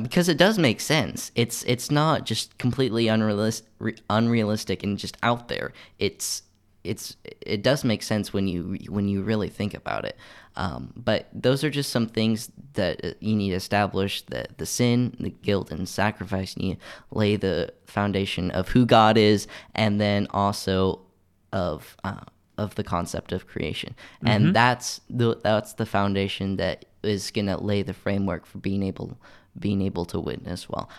because 0.01 0.29
it 0.29 0.37
does 0.37 0.59
make 0.59 0.79
sense. 0.79 1.31
It's 1.35 1.63
it's 1.63 1.89
not 1.89 2.25
just 2.25 2.57
completely 2.57 3.07
unrealistic, 3.07 4.01
unrealistic 4.09 4.83
and 4.83 4.97
just 4.97 5.17
out 5.23 5.47
there. 5.47 5.73
It's 5.97 6.43
it's 6.83 7.17
it 7.41 7.63
does 7.63 7.83
make 7.83 8.03
sense 8.03 8.31
when 8.31 8.47
you 8.47 8.77
when 8.87 9.07
you 9.07 9.21
really 9.21 9.49
think 9.49 9.73
about 9.73 10.05
it. 10.05 10.17
Um, 10.55 10.93
but 10.95 11.27
those 11.33 11.63
are 11.63 11.69
just 11.69 11.91
some 11.91 12.07
things 12.07 12.51
that 12.73 13.03
uh, 13.03 13.13
you 13.19 13.35
need 13.35 13.49
to 13.49 13.55
establish: 13.55 14.21
that 14.27 14.57
the 14.57 14.65
sin, 14.65 15.15
the 15.19 15.29
guilt, 15.29 15.71
and 15.71 15.87
sacrifice. 15.87 16.55
You 16.55 16.69
need 16.69 16.75
to 16.75 17.17
lay 17.17 17.35
the 17.35 17.73
foundation 17.85 18.51
of 18.51 18.69
who 18.69 18.85
God 18.85 19.17
is, 19.17 19.47
and 19.75 19.99
then 19.99 20.27
also 20.31 21.01
of 21.51 21.97
uh, 22.03 22.21
of 22.57 22.75
the 22.75 22.83
concept 22.83 23.31
of 23.31 23.47
creation, 23.47 23.95
and 24.23 24.55
that's 24.55 25.01
the 25.09 25.37
that's 25.43 25.73
the 25.73 25.85
foundation 25.85 26.57
that 26.57 26.85
is 27.01 27.31
gonna 27.31 27.61
lay 27.61 27.81
the 27.81 27.93
framework 27.93 28.45
for 28.45 28.57
being 28.57 28.83
able 28.83 29.17
being 29.57 29.81
able 29.81 30.05
to 30.05 30.19
witness 30.19 30.69
well. 30.69 30.89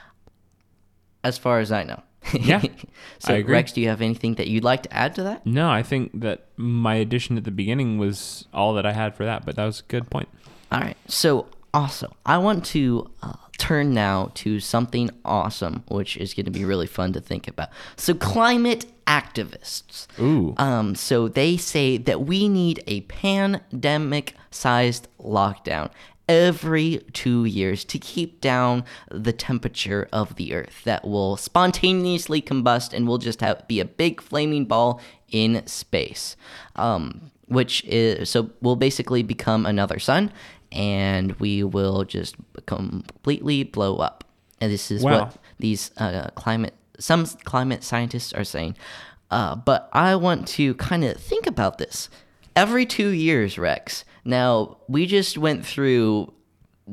As 1.22 1.38
far 1.38 1.60
as 1.60 1.70
I 1.70 1.84
know. 1.84 2.02
Yeah, 2.32 2.62
so 3.18 3.34
I 3.34 3.38
agree. 3.38 3.54
Rex, 3.54 3.72
do 3.72 3.80
you 3.80 3.88
have 3.88 4.02
anything 4.02 4.34
that 4.34 4.48
you'd 4.48 4.64
like 4.64 4.82
to 4.84 4.92
add 4.92 5.14
to 5.16 5.22
that? 5.24 5.44
No, 5.46 5.70
I 5.70 5.82
think 5.82 6.20
that 6.20 6.46
my 6.56 6.94
addition 6.94 7.36
at 7.36 7.44
the 7.44 7.50
beginning 7.50 7.98
was 7.98 8.46
all 8.52 8.74
that 8.74 8.86
I 8.86 8.92
had 8.92 9.16
for 9.16 9.24
that, 9.24 9.46
but 9.46 9.56
that 9.56 9.64
was 9.64 9.80
a 9.80 9.84
good 9.84 10.10
point. 10.10 10.28
All 10.70 10.80
right. 10.80 10.96
So 11.08 11.46
also, 11.72 12.12
I 12.26 12.38
want 12.38 12.64
to 12.66 13.10
uh, 13.22 13.34
turn 13.58 13.94
now 13.94 14.30
to 14.34 14.60
something 14.60 15.10
awesome, 15.24 15.84
which 15.88 16.16
is 16.16 16.34
going 16.34 16.46
to 16.46 16.50
be 16.50 16.64
really 16.64 16.86
fun 16.86 17.12
to 17.12 17.20
think 17.20 17.48
about. 17.48 17.70
So 17.96 18.14
climate 18.14 18.86
activists. 19.06 20.06
Ooh. 20.18 20.54
Um, 20.56 20.94
so 20.94 21.28
they 21.28 21.56
say 21.56 21.96
that 21.98 22.22
we 22.22 22.48
need 22.48 22.82
a 22.86 23.02
pandemic-sized 23.02 25.08
lockdown 25.18 25.90
every 26.30 27.02
two 27.12 27.44
years 27.44 27.84
to 27.84 27.98
keep 27.98 28.40
down 28.40 28.84
the 29.10 29.32
temperature 29.32 30.08
of 30.12 30.36
the 30.36 30.54
earth 30.54 30.82
that 30.84 31.04
will 31.04 31.36
spontaneously 31.36 32.40
combust 32.40 32.92
and 32.92 33.06
will 33.08 33.18
just 33.18 33.40
have 33.40 33.66
be 33.68 33.80
a 33.80 33.84
big 33.84 34.20
flaming 34.20 34.64
ball 34.64 35.00
in 35.30 35.66
space 35.66 36.36
um, 36.76 37.30
which 37.50 37.84
is 37.84 38.30
so 38.30 38.48
we'll 38.62 38.76
basically 38.76 39.22
become 39.24 39.66
another 39.66 39.98
sun, 39.98 40.30
and 40.70 41.32
we 41.40 41.64
will 41.64 42.04
just 42.04 42.36
completely 42.66 43.64
blow 43.64 43.96
up. 43.96 44.22
And 44.60 44.70
this 44.70 44.90
is 44.90 45.02
Wow. 45.02 45.10
what 45.12 45.36
these 45.58 45.90
uh, 45.96 46.28
climate 46.36 46.74
some 46.98 47.26
climate 47.44 47.82
scientists 47.82 48.32
are 48.32 48.44
saying. 48.44 48.76
Uh, 49.30 49.56
but 49.56 49.88
I 49.92 50.14
want 50.16 50.46
to 50.48 50.74
kind 50.74 51.04
of 51.04 51.16
think 51.16 51.46
about 51.46 51.78
this 51.78 52.08
every 52.54 52.86
two 52.86 53.08
years, 53.08 53.58
Rex. 53.58 54.04
Now 54.24 54.78
we 54.88 55.06
just 55.06 55.38
went 55.38 55.64
through 55.64 56.32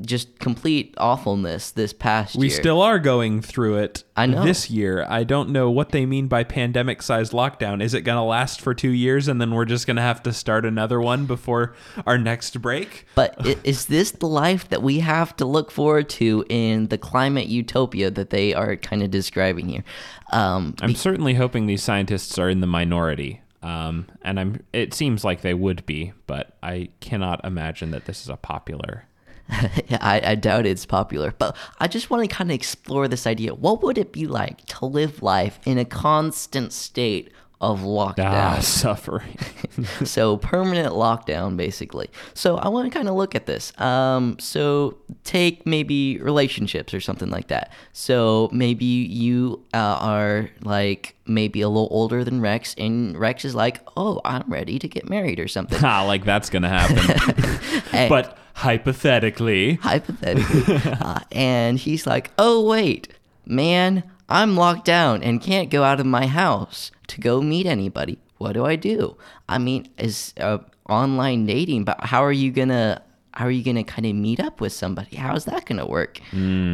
just 0.02 0.40
complete 0.40 0.94
awfulness 0.98 1.72
this 1.72 1.94
past 1.94 2.36
We 2.36 2.48
year. 2.48 2.56
We 2.56 2.62
still 2.62 2.82
are 2.82 3.00
going 3.00 3.42
through 3.42 3.78
it 3.78 4.04
I 4.16 4.26
know. 4.28 4.44
this 4.44 4.70
year. 4.70 5.06
I 5.10 5.24
don't 5.24 5.50
know 5.50 5.70
what 5.70 5.90
they 5.90 6.06
mean 6.06 6.28
by 6.28 6.44
pandemic 6.44 7.02
sized 7.02 7.32
lockdown. 7.32 7.82
Is 7.82 7.94
it 7.94 8.02
going 8.02 8.18
to 8.18 8.24
last 8.24 8.62
for 8.62 8.74
two 8.74 8.92
years 8.92 9.28
and 9.28 9.42
then 9.42 9.52
we're 9.52 9.66
just 9.66 9.88
going 9.88 9.96
to 9.96 10.04
have 10.04 10.22
to 10.24 10.34
start 10.34 10.66
another 10.66 11.00
one 11.02 11.26
before 11.26 11.74
our 12.06 12.18
next 12.18 12.62
break? 12.62 13.06
But 13.16 13.36
is 13.64 13.88
this 13.88 14.12
the 14.12 14.28
life 14.28 14.70
that 14.70 14.84
we 14.84 15.00
have 15.00 15.36
to 15.38 15.46
look 15.46 15.72
forward 15.72 16.10
to 16.10 16.46
in 16.50 16.88
the 16.88 16.98
climate 16.98 17.48
utopia 17.48 18.12
that 18.12 18.30
they 18.30 18.54
are 18.54 18.76
kind 18.76 19.02
of 19.04 19.12
describing 19.12 19.70
here? 19.70 19.84
Um, 20.32 20.76
I'm 20.82 20.96
certainly 20.96 21.36
hoping 21.36 21.68
these 21.68 21.84
scientists 21.84 22.38
are 22.38 22.50
in 22.50 22.62
the 22.62 22.68
minority. 22.68 23.42
Um, 23.68 24.08
and 24.22 24.40
I'm. 24.40 24.64
It 24.72 24.94
seems 24.94 25.26
like 25.26 25.42
they 25.42 25.54
would 25.54 25.86
be, 25.86 26.14
but 26.26 26.56
I 26.64 26.88
cannot 27.02 27.44
imagine 27.44 27.92
that 27.92 28.06
this 28.06 28.22
is 28.22 28.30
a 28.30 28.38
popular. 28.38 29.04
I, 29.50 30.22
I 30.24 30.36
doubt 30.36 30.66
it's 30.66 30.86
popular, 30.86 31.34
but 31.38 31.54
I 31.78 31.90
just 31.90 32.10
want 32.10 32.24
to 32.24 32.34
kind 32.34 32.50
of 32.50 32.56
explore 32.56 33.10
this 33.10 33.28
idea. 33.28 33.54
What 33.54 33.84
would 33.84 33.98
it 33.98 34.14
be 34.14 34.26
like 34.26 34.66
to 34.68 34.86
live 34.86 35.22
life 35.22 35.60
in 35.66 35.78
a 35.78 35.84
constant 35.84 36.72
state 36.72 37.30
of 37.60 37.82
lockdown? 37.82 38.32
Ah, 38.32 38.60
suffering. 38.62 39.38
so 40.04 40.38
permanent 40.38 40.94
lockdown 40.94 41.58
basically. 41.58 42.10
So 42.34 42.58
i 42.58 42.68
want 42.68 42.92
to 42.92 42.96
kind 42.96 43.10
of 43.10 43.16
look 43.16 43.36
at 43.36 43.46
this. 43.46 43.78
Um 43.80 44.38
so 44.40 44.98
take 45.24 45.66
maybe 45.66 46.20
relationships 46.20 46.94
or 46.94 47.00
something 47.00 47.30
like 47.30 47.48
that. 47.48 47.72
So 47.94 48.50
maybe 48.52 48.86
you 48.86 49.64
uh, 49.74 49.98
are 50.00 50.50
like 50.62 51.16
maybe 51.26 51.62
a 51.62 51.70
little 51.70 51.90
older 51.92 52.24
than 52.24 52.42
rex 52.42 52.76
and 52.78 53.18
rex 53.18 53.44
is 53.44 53.56
like 53.56 53.82
oh 53.98 54.22
i'm 54.24 54.44
ready 54.48 54.80
to 54.80 54.88
get 54.88 55.10
married 55.10 55.40
or 55.40 55.48
something. 55.48 55.80
Ah, 55.88 56.04
like 56.04 56.26
that's 56.26 56.50
going 56.50 56.64
to 56.64 56.70
happen. 56.70 58.10
But 58.10 58.38
hypothetically, 58.54 59.76
hypothetically. 59.76 60.76
Uh, 61.00 61.20
and 61.32 61.80
he's 61.80 62.06
like 62.06 62.32
oh 62.38 62.64
wait. 62.66 63.10
Man 63.46 64.04
i'm 64.30 64.58
locked 64.58 64.84
down 64.84 65.24
and 65.24 65.42
can't 65.42 65.70
go 65.70 65.84
out 65.84 66.02
of 66.02 66.06
my 66.06 66.28
house 66.28 66.92
to 67.08 67.22
go 67.22 67.42
meet 67.42 67.66
anybody. 67.66 68.20
What 68.38 68.54
do 68.54 68.66
i 68.66 68.76
do? 68.76 69.18
I 69.50 69.58
mean 69.58 69.90
is 69.98 70.34
uh, 70.40 70.60
online 70.90 71.46
dating 71.46 71.84
but 71.86 72.00
how 72.06 72.24
are 72.24 72.32
you 72.32 72.52
gonna 72.52 73.02
how 73.34 73.46
are 73.46 73.52
you 73.52 73.64
gonna 73.64 73.84
kind 73.84 74.06
of 74.06 74.16
meet 74.16 74.40
up 74.40 74.62
with 74.62 74.74
somebody? 74.74 75.16
How's 75.16 75.46
that 75.46 75.66
gonna 75.66 75.88
work? 75.88 76.20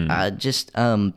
Uh, 0.09 0.29
just 0.31 0.77
um 0.77 1.13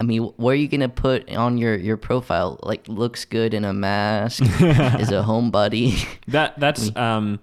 I 0.00 0.04
mean, 0.04 0.22
where 0.36 0.52
are 0.52 0.56
you 0.56 0.66
gonna 0.66 0.88
put 0.88 1.30
on 1.32 1.58
your 1.58 1.76
your 1.76 1.96
profile? 1.96 2.58
Like, 2.62 2.88
looks 2.88 3.24
good 3.24 3.54
in 3.54 3.64
a 3.64 3.72
mask, 3.72 4.42
is 4.60 5.10
a 5.12 5.22
home 5.22 5.50
buddy. 5.52 5.96
That 6.26 6.58
that's 6.58 6.94
um, 6.96 7.38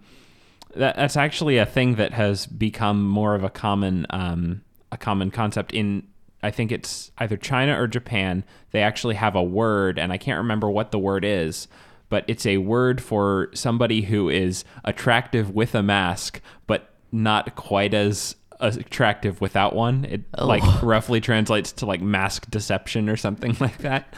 that 0.76 0.98
that's 0.98 1.16
actually 1.16 1.58
a 1.58 1.66
thing 1.66 1.96
that 1.96 2.14
has 2.14 2.46
become 2.46 3.08
more 3.08 3.34
of 3.34 3.44
a 3.44 3.50
common 3.50 4.06
um, 4.10 4.62
a 4.92 4.98
common 4.98 5.32
concept 5.32 5.72
in 5.72 6.08
I 6.42 6.52
think 6.52 6.72
it's 6.72 7.12
either 7.18 7.38
China 7.38 7.80
or 7.80 7.88
Japan. 7.88 8.44
They 8.72 8.82
actually 8.82 9.16
have 9.16 9.36
a 9.36 9.44
word, 9.44 10.00
and 10.00 10.12
I 10.14 10.18
can't 10.18 10.38
remember 10.38 10.70
what 10.70 10.92
the 10.92 11.00
word 11.00 11.26
is, 11.26 11.68
but 12.10 12.26
it's 12.28 12.46
a 12.46 12.58
word 12.58 13.02
for 13.02 13.50
somebody 13.54 14.02
who 14.04 14.30
is 14.30 14.64
attractive 14.84 15.52
with 15.52 15.76
a 15.76 15.84
mask, 15.84 16.42
but 16.68 16.94
not 17.12 17.56
quite 17.56 17.94
as 17.94 18.36
attractive 18.60 19.42
without 19.42 19.76
one. 19.76 20.06
It 20.06 20.22
oh. 20.38 20.46
like 20.46 20.64
roughly 20.82 21.22
translates 21.22 21.72
to 21.74 21.86
like 21.86 22.02
mask 22.02 22.50
deception 22.50 23.10
or 23.10 23.18
something 23.18 23.56
like 23.60 23.78
that. 23.80 24.14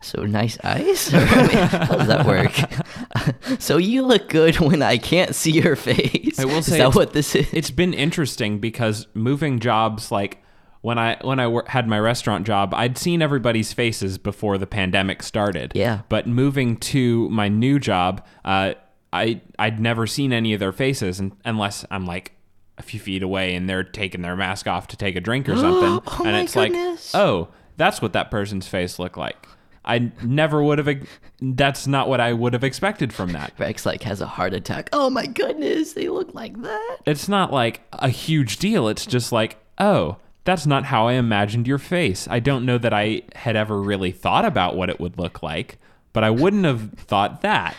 So 0.00 0.24
nice 0.24 0.58
eyes? 0.62 1.12
Or, 1.12 1.18
I 1.18 1.46
mean, 1.46 1.56
how 1.56 1.96
does 1.96 2.06
that 2.06 2.26
work? 2.26 3.58
so 3.60 3.78
you 3.78 4.02
look 4.02 4.28
good 4.28 4.60
when 4.60 4.80
I 4.80 4.96
can't 4.96 5.34
see 5.34 5.50
your 5.50 5.74
face. 5.74 6.38
I 6.38 6.44
will 6.44 6.58
is 6.58 6.66
that 6.66 6.94
what 6.94 7.14
this 7.14 7.34
is? 7.34 7.52
it's 7.52 7.70
been 7.70 7.94
interesting 7.94 8.60
because 8.60 9.08
moving 9.14 9.58
jobs 9.58 10.12
like 10.12 10.42
when 10.80 10.98
I 10.98 11.18
when 11.22 11.40
I 11.40 11.60
had 11.66 11.88
my 11.88 11.98
restaurant 11.98 12.46
job, 12.46 12.72
I'd 12.74 12.96
seen 12.98 13.20
everybody's 13.22 13.72
faces 13.72 14.18
before 14.18 14.58
the 14.58 14.66
pandemic 14.66 15.22
started. 15.22 15.72
Yeah. 15.74 16.02
But 16.08 16.26
moving 16.26 16.76
to 16.78 17.28
my 17.30 17.48
new 17.48 17.78
job, 17.78 18.24
uh, 18.44 18.74
I 19.12 19.40
I'd 19.58 19.80
never 19.80 20.06
seen 20.06 20.32
any 20.32 20.52
of 20.54 20.60
their 20.60 20.72
faces, 20.72 21.18
and, 21.20 21.32
unless 21.44 21.84
I'm 21.90 22.06
like 22.06 22.32
a 22.76 22.82
few 22.82 23.00
feet 23.00 23.22
away 23.24 23.54
and 23.56 23.68
they're 23.68 23.82
taking 23.82 24.22
their 24.22 24.36
mask 24.36 24.68
off 24.68 24.86
to 24.88 24.96
take 24.96 25.16
a 25.16 25.20
drink 25.20 25.48
or 25.48 25.56
something, 25.56 26.00
Oh 26.06 26.22
and 26.24 26.32
my 26.32 26.40
it's 26.42 26.54
goodness. 26.54 27.12
like, 27.14 27.22
oh, 27.22 27.48
that's 27.76 28.00
what 28.00 28.12
that 28.12 28.30
person's 28.30 28.68
face 28.68 28.98
looked 28.98 29.16
like. 29.18 29.46
I 29.84 30.12
never 30.22 30.62
would 30.62 30.78
have. 30.78 31.08
That's 31.40 31.86
not 31.86 32.08
what 32.10 32.20
I 32.20 32.34
would 32.34 32.52
have 32.52 32.62
expected 32.62 33.12
from 33.12 33.32
that. 33.32 33.52
Rex 33.58 33.86
like 33.86 34.02
has 34.02 34.20
a 34.20 34.26
heart 34.26 34.52
attack. 34.52 34.90
Oh 34.92 35.08
my 35.10 35.26
goodness, 35.26 35.94
they 35.94 36.08
look 36.08 36.34
like 36.34 36.60
that. 36.62 36.96
it's 37.06 37.28
not 37.28 37.52
like 37.52 37.80
a 37.94 38.10
huge 38.10 38.58
deal. 38.58 38.86
It's 38.88 39.06
just 39.06 39.32
like, 39.32 39.56
oh, 39.78 40.18
that's 40.48 40.66
not 40.66 40.86
how 40.86 41.08
I 41.08 41.12
imagined 41.12 41.66
your 41.66 41.76
face. 41.76 42.26
I 42.30 42.40
don't 42.40 42.64
know 42.64 42.78
that 42.78 42.94
I 42.94 43.20
had 43.34 43.54
ever 43.54 43.78
really 43.78 44.12
thought 44.12 44.46
about 44.46 44.76
what 44.76 44.88
it 44.88 44.98
would 44.98 45.18
look 45.18 45.42
like, 45.42 45.78
but 46.14 46.24
I 46.24 46.30
wouldn't 46.30 46.64
have 46.64 46.94
thought 46.94 47.42
that. 47.42 47.76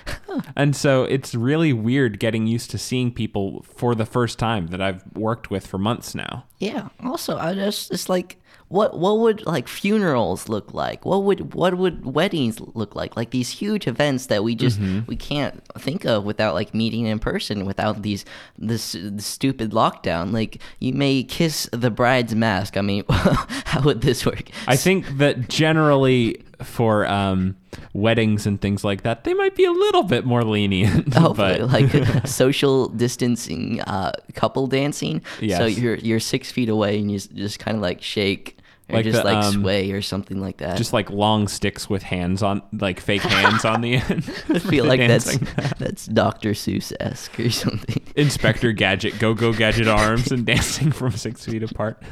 And 0.56 0.76
so 0.76 1.04
it's 1.06 1.34
really 1.34 1.74
weird 1.74 2.20
getting 2.20 2.46
used 2.46 2.70
to 2.70 2.78
seeing 2.78 3.12
people 3.12 3.64
for 3.64 3.96
the 3.96 4.06
first 4.06 4.38
time 4.38 4.68
that 4.68 4.82
I've 4.82 5.04
worked 5.16 5.50
with 5.50 5.66
for 5.66 5.80
months 5.80 6.14
now. 6.14 6.46
Yeah. 6.60 6.90
Also, 7.04 7.40
I 7.40 7.56
just 7.56 7.92
it's 7.92 8.08
like 8.08 8.39
what 8.70 8.98
what 8.98 9.20
would 9.20 9.46
like 9.46 9.68
funerals 9.68 10.48
look 10.48 10.74
like? 10.74 11.06
What 11.06 11.24
would 11.24 11.54
what 11.54 11.76
would 11.76 12.06
weddings 12.06 12.60
look 12.60 12.96
like? 12.96 13.18
Like 13.18 13.32
these 13.32 13.50
huge 13.50 13.88
events 13.88 14.28
that 14.28 14.44
we 14.44 14.56
just 14.56 14.80
Mm-hmm. 14.80 15.08
we 15.08 15.16
can't 15.16 15.62
think 15.80 16.06
of 16.06 16.24
without 16.24 16.54
like 16.54 16.74
meeting 16.74 17.06
in 17.06 17.18
person 17.20 17.66
without 17.66 18.04
these 18.04 18.24
this, 18.58 18.96
this 19.00 19.26
stupid 19.26 19.72
lockdown. 19.72 20.32
Like 20.32 20.62
you 20.80 20.94
may 20.94 21.24
kiss 21.24 21.68
the 21.74 21.90
bride's 21.90 22.36
mask. 22.36 22.78
I 22.78 22.82
mean, 22.82 23.04
how 23.10 23.82
would 23.82 24.02
this 24.02 24.26
work? 24.26 24.50
I 24.68 24.76
think 24.76 25.18
that 25.18 25.50
generally 25.50 26.44
for 26.62 27.08
um, 27.08 27.56
weddings 27.94 28.46
and 28.46 28.62
things 28.62 28.84
like 28.84 29.02
that, 29.04 29.24
they 29.24 29.34
might 29.34 29.56
be 29.56 29.66
a 29.66 29.72
little 29.72 30.04
bit 30.04 30.26
more 30.26 30.44
lenient. 30.44 31.14
Hopefully, 31.14 31.60
but 31.60 31.70
like 31.72 31.92
social 32.28 32.90
distancing, 32.90 33.82
uh, 33.82 34.12
couple 34.36 34.68
dancing. 34.68 35.22
So 35.40 35.66
you're 35.66 35.96
you're 35.96 36.20
six 36.20 36.52
feet 36.52 36.70
away 36.70 37.00
and 37.00 37.12
you 37.12 37.18
just 37.18 37.58
kind 37.60 37.76
of 37.76 37.82
like 37.82 38.02
shake 38.02 38.58
or 38.90 38.96
Like 38.98 39.06
just 39.06 39.18
the, 39.20 39.24
like 39.24 39.44
um, 39.46 39.54
sway 39.62 39.92
or 39.92 40.02
something 40.02 40.40
like 40.42 40.58
that. 40.58 40.78
just 40.78 40.94
like 40.94 41.10
long 41.10 41.48
sticks 41.48 41.90
with 41.90 42.04
hands 42.04 42.42
on, 42.44 42.62
like 42.74 43.00
fake 43.00 43.22
hands 43.22 43.66
on 43.66 43.82
the 43.82 43.96
end. 44.10 44.30
I 44.50 44.60
feel 44.60 44.86
like 44.86 45.00
that's 45.00 45.26
Dancing. 45.38 45.48
that's 45.78 46.06
Dr. 46.08 46.52
Seuss 46.52 46.92
esque 47.00 47.40
or 47.40 47.50
something. 47.50 48.02
Inspector 48.16 48.72
Gadget, 48.74 49.20
go 49.20 49.34
go 49.34 49.54
gadget 49.54 49.88
arms, 49.88 50.32
and 50.32 50.46
dancing 50.46 50.92
from 50.92 51.12
six 51.12 51.46
feet 51.46 51.64
apart. 51.64 52.02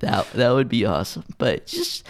That 0.00 0.28
that 0.32 0.50
would 0.50 0.68
be 0.68 0.84
awesome. 0.84 1.22
But 1.38 1.66
just 1.66 2.04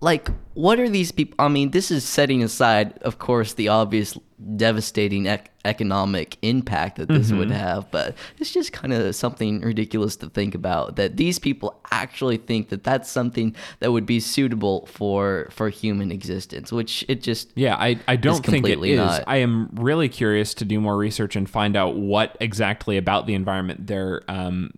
like 0.00 0.28
what 0.54 0.78
are 0.80 0.88
these 0.88 1.12
people 1.12 1.34
I 1.38 1.48
mean, 1.48 1.70
this 1.70 1.90
is 1.90 2.04
setting 2.04 2.42
aside 2.42 2.98
of 3.02 3.18
course 3.18 3.54
the 3.54 3.68
obvious 3.68 4.16
devastating 4.56 5.26
ec- 5.26 5.50
economic 5.64 6.38
impact 6.42 6.96
that 6.96 7.08
this 7.08 7.32
would 7.32 7.50
have, 7.50 7.90
but 7.90 8.16
it's 8.38 8.52
just 8.52 8.72
kind 8.72 8.92
of 8.92 9.14
something 9.14 9.60
ridiculous 9.60 10.16
to 10.16 10.28
think 10.28 10.54
about 10.54 10.96
that 10.96 11.16
these 11.16 11.38
people 11.38 11.80
actually 11.90 12.36
think 12.36 12.68
that 12.68 12.84
that's 12.84 13.10
something 13.10 13.54
that 13.80 13.90
would 13.90 14.06
be 14.06 14.20
suitable 14.20 14.86
for 14.86 15.48
for 15.50 15.68
human 15.68 16.12
existence, 16.12 16.70
which 16.70 17.04
it 17.08 17.22
just 17.22 17.50
yeah, 17.56 17.76
I, 17.76 17.98
I 18.06 18.16
don't 18.16 18.44
think 18.44 18.68
it 18.68 18.82
is 18.82 18.98
not. 18.98 19.24
I 19.26 19.38
am 19.38 19.70
really 19.72 20.08
curious 20.08 20.54
to 20.54 20.64
do 20.64 20.80
more 20.80 20.96
research 20.96 21.34
and 21.34 21.48
find 21.48 21.76
out 21.76 21.96
what 21.96 22.36
exactly 22.40 22.96
about 22.96 23.26
the 23.26 23.34
environment 23.34 23.86
they're 23.86 24.22
um, 24.28 24.70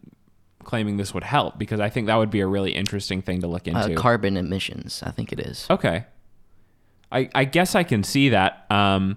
claiming 0.64 0.96
this 0.96 1.14
would 1.14 1.24
help 1.24 1.58
because 1.58 1.80
I 1.80 1.88
think 1.88 2.06
that 2.06 2.16
would 2.16 2.30
be 2.30 2.40
a 2.40 2.46
really 2.46 2.74
interesting 2.74 3.22
thing 3.22 3.40
to 3.40 3.46
look 3.46 3.66
uh, 3.66 3.72
into. 3.72 3.94
carbon 3.94 4.36
emissions, 4.36 5.02
I 5.04 5.10
think 5.10 5.32
it 5.32 5.40
is. 5.40 5.66
okay. 5.70 6.04
I, 7.12 7.28
I 7.34 7.44
guess 7.44 7.74
I 7.74 7.82
can 7.82 8.04
see 8.04 8.28
that. 8.28 8.70
Um, 8.70 9.16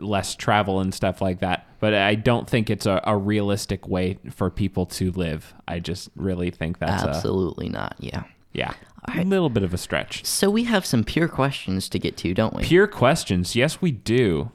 less 0.00 0.34
travel 0.34 0.80
and 0.80 0.92
stuff 0.92 1.20
like 1.20 1.40
that. 1.40 1.66
But 1.80 1.94
I 1.94 2.14
don't 2.14 2.48
think 2.48 2.70
it's 2.70 2.86
a, 2.86 3.00
a 3.04 3.16
realistic 3.16 3.86
way 3.86 4.18
for 4.30 4.50
people 4.50 4.86
to 4.86 5.10
live. 5.12 5.54
I 5.68 5.78
just 5.78 6.08
really 6.16 6.50
think 6.50 6.78
that's 6.78 7.02
a 7.02 7.08
Absolutely 7.10 7.68
not. 7.68 7.96
Yeah. 7.98 8.24
yeah, 8.52 8.74
a 9.14 9.24
little 9.24 9.50
bit 9.50 9.62
of 9.62 9.74
a 9.74 9.78
stretch. 9.78 10.24
So 10.24 10.50
we 10.50 10.64
have 10.64 10.86
some 10.86 11.04
pure 11.04 11.28
questions 11.28 11.88
to 11.90 11.98
get 11.98 12.16
to, 12.18 12.34
don't 12.34 12.54
we? 12.54 12.62
Pure 12.62 12.88
questions. 12.88 13.54
Yes, 13.54 13.80
we 13.80 13.92
do. 13.92 14.50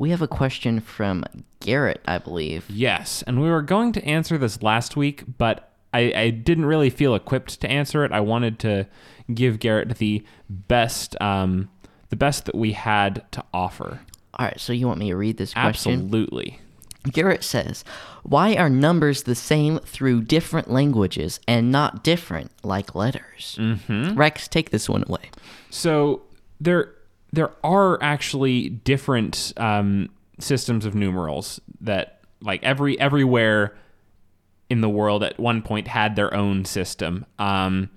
We 0.00 0.08
have 0.12 0.22
a 0.22 0.26
question 0.26 0.80
from 0.80 1.24
Garrett, 1.60 2.00
I 2.06 2.16
believe. 2.16 2.64
Yes, 2.70 3.22
and 3.26 3.38
we 3.38 3.50
were 3.50 3.60
going 3.60 3.92
to 3.92 4.02
answer 4.02 4.38
this 4.38 4.62
last 4.62 4.96
week, 4.96 5.24
but 5.36 5.74
I, 5.92 6.10
I 6.16 6.30
didn't 6.30 6.64
really 6.64 6.88
feel 6.88 7.14
equipped 7.14 7.60
to 7.60 7.70
answer 7.70 8.02
it. 8.06 8.10
I 8.10 8.20
wanted 8.20 8.58
to 8.60 8.86
give 9.34 9.58
Garrett 9.58 9.98
the 9.98 10.24
best, 10.48 11.20
um, 11.20 11.68
the 12.08 12.16
best 12.16 12.46
that 12.46 12.54
we 12.54 12.72
had 12.72 13.30
to 13.32 13.44
offer. 13.52 14.00
All 14.38 14.46
right, 14.46 14.58
so 14.58 14.72
you 14.72 14.86
want 14.86 15.00
me 15.00 15.10
to 15.10 15.16
read 15.16 15.36
this 15.36 15.52
question? 15.52 15.92
Absolutely. 15.92 16.60
Garrett 17.12 17.44
says, 17.44 17.84
Why 18.22 18.54
are 18.54 18.70
numbers 18.70 19.24
the 19.24 19.34
same 19.34 19.80
through 19.80 20.22
different 20.22 20.70
languages 20.70 21.40
and 21.46 21.70
not 21.70 22.02
different 22.02 22.52
like 22.62 22.94
letters? 22.94 23.58
Mm-hmm. 23.60 24.14
Rex, 24.14 24.48
take 24.48 24.70
this 24.70 24.88
one 24.88 25.04
away. 25.06 25.28
So 25.68 26.22
there 26.58 26.94
there 27.32 27.52
are 27.62 28.02
actually 28.02 28.68
different 28.68 29.52
um, 29.56 30.08
systems 30.38 30.84
of 30.84 30.94
numerals 30.94 31.60
that 31.80 32.20
like 32.40 32.62
every 32.62 32.98
everywhere 32.98 33.76
in 34.68 34.80
the 34.80 34.88
world 34.88 35.22
at 35.22 35.38
one 35.38 35.62
point 35.62 35.88
had 35.88 36.16
their 36.16 36.32
own 36.32 36.64
system. 36.64 37.26
Um, 37.38 37.90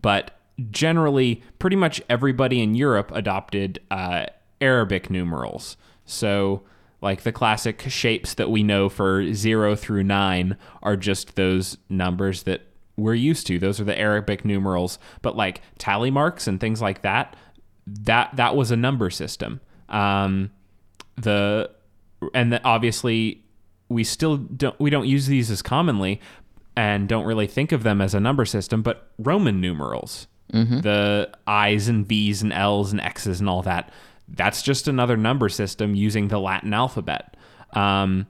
but 0.00 0.38
generally, 0.70 1.42
pretty 1.58 1.76
much 1.76 2.00
everybody 2.08 2.62
in 2.62 2.74
Europe 2.74 3.10
adopted 3.14 3.80
uh, 3.90 4.26
Arabic 4.60 5.10
numerals. 5.10 5.76
So, 6.04 6.62
like 7.00 7.22
the 7.22 7.32
classic 7.32 7.82
shapes 7.88 8.34
that 8.34 8.50
we 8.50 8.62
know 8.62 8.88
for 8.88 9.32
zero 9.32 9.74
through 9.74 10.04
nine 10.04 10.56
are 10.82 10.96
just 10.96 11.34
those 11.34 11.78
numbers 11.88 12.42
that 12.44 12.62
we're 12.96 13.14
used 13.14 13.46
to. 13.46 13.58
Those 13.58 13.80
are 13.80 13.84
the 13.84 13.98
Arabic 13.98 14.44
numerals. 14.44 14.98
But 15.22 15.36
like 15.36 15.62
tally 15.78 16.10
marks 16.10 16.46
and 16.46 16.60
things 16.60 16.82
like 16.82 17.02
that, 17.02 17.36
that 18.04 18.30
that 18.36 18.56
was 18.56 18.70
a 18.70 18.76
number 18.76 19.10
system. 19.10 19.60
Um, 19.88 20.50
the 21.16 21.70
and 22.34 22.52
the, 22.52 22.62
obviously 22.64 23.42
we 23.88 24.04
still 24.04 24.36
don't 24.36 24.78
we 24.80 24.90
don't 24.90 25.06
use 25.06 25.26
these 25.26 25.50
as 25.50 25.62
commonly 25.62 26.20
and 26.76 27.08
don't 27.08 27.24
really 27.24 27.46
think 27.46 27.72
of 27.72 27.82
them 27.82 28.00
as 28.00 28.14
a 28.14 28.20
number 28.20 28.44
system, 28.44 28.82
but 28.82 29.10
Roman 29.18 29.60
numerals, 29.60 30.28
the 30.80 31.30
I's 31.46 31.88
and 31.88 32.06
B's 32.06 32.42
and 32.42 32.52
L's 32.52 32.92
and 32.92 33.00
X's 33.00 33.40
and 33.40 33.48
all 33.48 33.62
that, 33.62 33.90
that's 34.28 34.62
just 34.62 34.88
another 34.88 35.16
number 35.16 35.48
system 35.48 35.94
using 35.94 36.28
the 36.28 36.38
Latin 36.38 36.72
alphabet. 36.72 37.36
Um, 37.72 38.26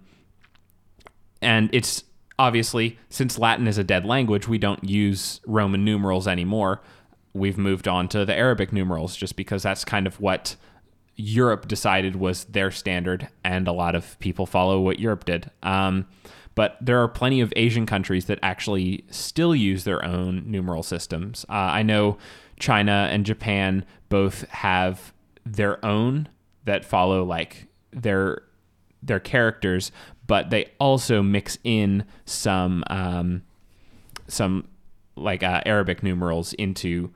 and 1.43 1.71
it's 1.73 2.05
obviously 2.39 2.99
since 3.11 3.39
Latin 3.39 3.69
is 3.69 3.79
a 3.79 3.85
dead 3.85 4.05
language, 4.07 4.49
we 4.49 4.59
don't 4.59 4.83
use 4.83 5.41
Roman 5.47 5.85
numerals 5.85 6.27
anymore. 6.27 6.81
We've 7.33 7.59
moved 7.59 7.87
on 7.87 8.09
to 8.09 8.25
the 8.25 8.35
Arabic 8.35 8.73
numerals 8.73 9.17
just 9.17 9.37
because 9.37 9.63
that's 9.63 9.85
kind 9.85 10.07
of 10.07 10.21
what 10.21 10.57
Europe 11.17 11.69
decided 11.69 12.17
was 12.17 12.45
their 12.45 12.71
standard, 12.71 13.29
and 13.45 13.69
a 13.69 13.73
lot 13.73 13.95
of 13.95 14.19
people 14.21 14.47
follow 14.47 14.81
what 14.81 14.99
Europe 14.99 15.25
did. 15.25 15.51
Um, 15.63 16.07
but 16.55 16.77
there 16.81 17.01
are 17.03 17.09
plenty 17.09 17.41
of 17.41 17.53
Asian 17.57 17.87
countries 17.87 18.25
that 18.27 18.39
actually 18.43 19.05
still 19.11 19.55
use 19.55 19.85
their 19.85 20.05
own 20.05 20.51
numeral 20.51 20.83
systems. 20.83 21.47
Uh, 21.49 21.53
I 21.53 21.83
know 21.83 22.19
China 22.59 23.09
and 23.11 23.25
Japan 23.25 23.85
both 24.09 24.49
have 24.49 25.13
their 25.47 25.85
own 25.85 26.29
that 26.65 26.85
follow 26.85 27.25
like 27.25 27.67
their 27.93 28.43
their 29.03 29.21
characters, 29.21 29.91
but 30.27 30.51
they 30.51 30.71
also 30.79 31.23
mix 31.23 31.59
in 31.65 32.05
some 32.27 32.85
um, 32.89 33.43
some 34.29 34.69
like 35.17 35.43
uh, 35.43 35.61
Arabic 35.67 36.03
numerals 36.03 36.53
into 36.55 37.11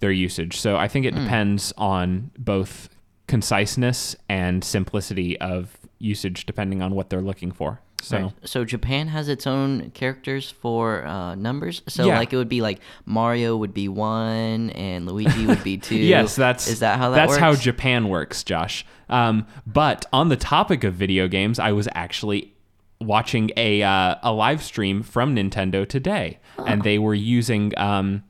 their 0.00 0.10
usage. 0.12 0.58
So 0.58 0.76
I 0.76 0.88
think 0.88 1.06
it 1.06 1.14
depends 1.14 1.72
on 1.78 2.30
both 2.38 2.88
conciseness 3.28 4.14
and 4.28 4.62
simplicity 4.64 5.38
of 5.40 5.76
usage, 5.98 6.46
depending 6.46 6.82
on 6.82 6.94
what 6.94 7.10
they're 7.10 7.22
looking 7.22 7.50
for. 7.52 7.80
So 8.02 8.18
Right. 8.18 8.32
So 8.44 8.64
Japan 8.64 9.08
has 9.08 9.28
its 9.28 9.46
own 9.46 9.90
characters 9.92 10.50
for 10.50 11.04
uh, 11.06 11.34
numbers. 11.34 11.82
So 11.88 12.06
Yeah. 12.06 12.18
like 12.18 12.32
it 12.32 12.36
would 12.36 12.48
be 12.48 12.60
like 12.60 12.80
Mario 13.06 13.56
would 13.56 13.72
be 13.72 13.88
one 13.88 14.70
and 14.70 15.06
Luigi 15.06 15.46
would 15.46 15.64
be 15.64 15.78
two. 15.88 15.96
yes, 15.96 16.36
that's 16.36 16.68
is 16.68 16.80
that 16.80 16.98
how 16.98 17.10
that 17.10 17.16
works? 17.28 17.32
that's 17.38 17.40
works? 17.42 17.58
how 17.58 17.62
Japan 17.62 18.08
works, 18.08 18.44
Josh. 18.44 18.84
Um, 19.08 19.46
but 19.66 20.04
on 20.12 20.28
the 20.28 20.36
topic 20.36 20.84
of 20.84 20.94
video 20.94 21.26
games, 21.26 21.58
I 21.58 21.72
was 21.72 21.88
actually 21.94 22.52
watching 23.00 23.50
a 23.56 23.82
uh, 23.82 24.16
a 24.22 24.32
live 24.32 24.62
stream 24.62 25.02
from 25.02 25.34
Nintendo 25.34 25.88
today, 25.88 26.38
and 26.66 26.82
they 26.82 26.98
were 26.98 27.14
using 27.14 27.72
um, 27.76 28.24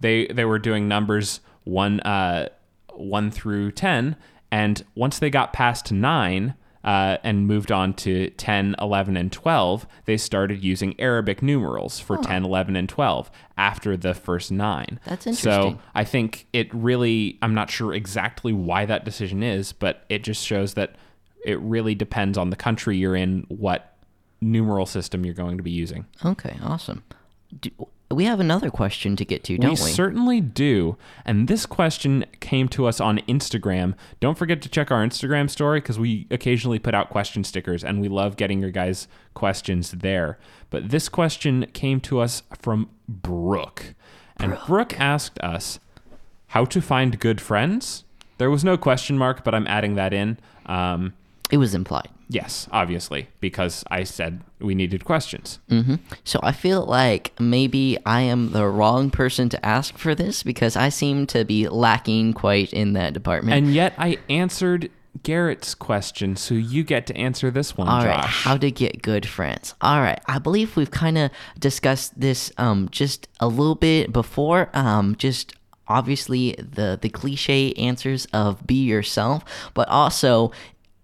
they 0.00 0.26
they 0.26 0.44
were 0.44 0.58
doing 0.58 0.88
numbers 0.88 1.40
one 1.64 2.00
uh, 2.00 2.48
one 2.92 3.30
through 3.30 3.72
ten, 3.72 4.16
and 4.50 4.84
once 4.94 5.18
they 5.18 5.30
got 5.30 5.52
past 5.52 5.92
nine. 5.92 6.54
Uh, 6.82 7.18
and 7.22 7.46
moved 7.46 7.70
on 7.70 7.92
to 7.92 8.30
10, 8.30 8.74
11, 8.80 9.14
and 9.14 9.30
12, 9.30 9.86
they 10.06 10.16
started 10.16 10.64
using 10.64 10.98
Arabic 10.98 11.42
numerals 11.42 12.00
for 12.00 12.16
10, 12.16 12.42
11, 12.42 12.74
and 12.74 12.88
12 12.88 13.30
after 13.58 13.98
the 13.98 14.14
first 14.14 14.50
nine. 14.50 14.98
That's 15.04 15.26
interesting. 15.26 15.74
So. 15.74 15.78
I 15.94 16.04
think 16.04 16.46
it 16.54 16.72
really, 16.72 17.38
I'm 17.42 17.52
not 17.52 17.70
sure 17.70 17.92
exactly 17.92 18.54
why 18.54 18.86
that 18.86 19.04
decision 19.04 19.42
is, 19.42 19.74
but 19.74 20.06
it 20.08 20.24
just 20.24 20.42
shows 20.42 20.72
that 20.72 20.96
it 21.44 21.60
really 21.60 21.94
depends 21.94 22.38
on 22.38 22.48
the 22.48 22.56
country 22.56 22.96
you're 22.96 23.14
in, 23.14 23.44
what 23.48 23.90
numeral 24.40 24.86
system 24.86 25.24
you're 25.24 25.34
going 25.34 25.56
to 25.56 25.62
be 25.62 25.70
using. 25.70 26.06
Okay, 26.24 26.56
awesome. 26.62 27.02
Do, 27.60 27.70
we 28.12 28.24
have 28.24 28.40
another 28.40 28.70
question 28.70 29.14
to 29.16 29.24
get 29.24 29.44
to, 29.44 29.56
don't 29.56 29.78
we 29.78 29.84
we? 29.84 29.90
certainly 29.90 30.40
do. 30.40 30.96
And 31.24 31.46
this 31.46 31.64
question 31.64 32.24
came 32.40 32.68
to 32.70 32.86
us 32.86 33.00
on 33.00 33.18
Instagram. 33.28 33.94
Don't 34.18 34.36
forget 34.36 34.60
to 34.62 34.68
check 34.68 34.90
our 34.90 35.04
Instagram 35.04 35.48
story 35.48 35.80
because 35.80 35.98
we 35.98 36.26
occasionally 36.30 36.80
put 36.80 36.94
out 36.94 37.10
question 37.10 37.44
stickers 37.44 37.84
and 37.84 38.00
we 38.00 38.08
love 38.08 38.36
getting 38.36 38.60
your 38.60 38.70
guys' 38.72 39.06
questions 39.34 39.92
there. 39.92 40.38
But 40.70 40.90
this 40.90 41.08
question 41.08 41.66
came 41.72 42.00
to 42.00 42.18
us 42.18 42.42
from 42.58 42.90
Brooke. 43.08 43.94
And 44.38 44.58
Brooke 44.66 44.98
asked 44.98 45.38
us 45.40 45.78
how 46.48 46.64
to 46.64 46.80
find 46.80 47.20
good 47.20 47.40
friends. 47.40 48.04
There 48.38 48.50
was 48.50 48.64
no 48.64 48.76
question 48.76 49.18
mark, 49.18 49.44
but 49.44 49.54
I'm 49.54 49.66
adding 49.68 49.94
that 49.94 50.12
in. 50.12 50.38
Um, 50.66 51.12
it 51.50 51.56
was 51.58 51.74
implied. 51.74 52.08
yes, 52.28 52.68
obviously, 52.70 53.28
because 53.40 53.82
I 53.90 54.04
said 54.04 54.42
we 54.60 54.74
needed 54.74 55.04
questions. 55.04 55.58
hmm 55.68 55.96
So 56.24 56.38
I 56.42 56.52
feel 56.52 56.84
like 56.84 57.32
maybe 57.40 57.98
I 58.06 58.20
am 58.22 58.52
the 58.52 58.66
wrong 58.68 59.10
person 59.10 59.48
to 59.48 59.66
ask 59.66 59.98
for 59.98 60.14
this 60.14 60.42
because 60.44 60.76
I 60.76 60.88
seem 60.90 61.26
to 61.28 61.44
be 61.44 61.68
lacking 61.68 62.34
quite 62.34 62.72
in 62.72 62.92
that 62.94 63.14
department. 63.14 63.56
And 63.56 63.74
yet 63.74 63.94
I 63.98 64.18
answered 64.28 64.90
Garrett's 65.24 65.74
question, 65.74 66.36
so 66.36 66.54
you 66.54 66.84
get 66.84 67.06
to 67.08 67.16
answer 67.16 67.50
this 67.50 67.76
one, 67.76 67.88
All 67.88 68.02
Josh. 68.02 68.14
right, 68.16 68.24
how 68.24 68.56
to 68.56 68.70
get 68.70 69.02
good 69.02 69.26
friends. 69.26 69.74
All 69.80 70.00
right, 70.00 70.20
I 70.26 70.38
believe 70.38 70.76
we've 70.76 70.90
kind 70.92 71.18
of 71.18 71.30
discussed 71.58 72.18
this 72.20 72.52
um 72.58 72.88
just 72.92 73.26
a 73.40 73.48
little 73.48 73.74
bit 73.74 74.12
before. 74.12 74.70
Um, 74.72 75.16
just 75.16 75.52
obviously 75.88 76.54
the 76.58 76.96
the 77.02 77.08
cliche 77.10 77.72
answers 77.72 78.26
of 78.32 78.64
be 78.66 78.84
yourself, 78.84 79.42
but 79.74 79.88
also, 79.88 80.52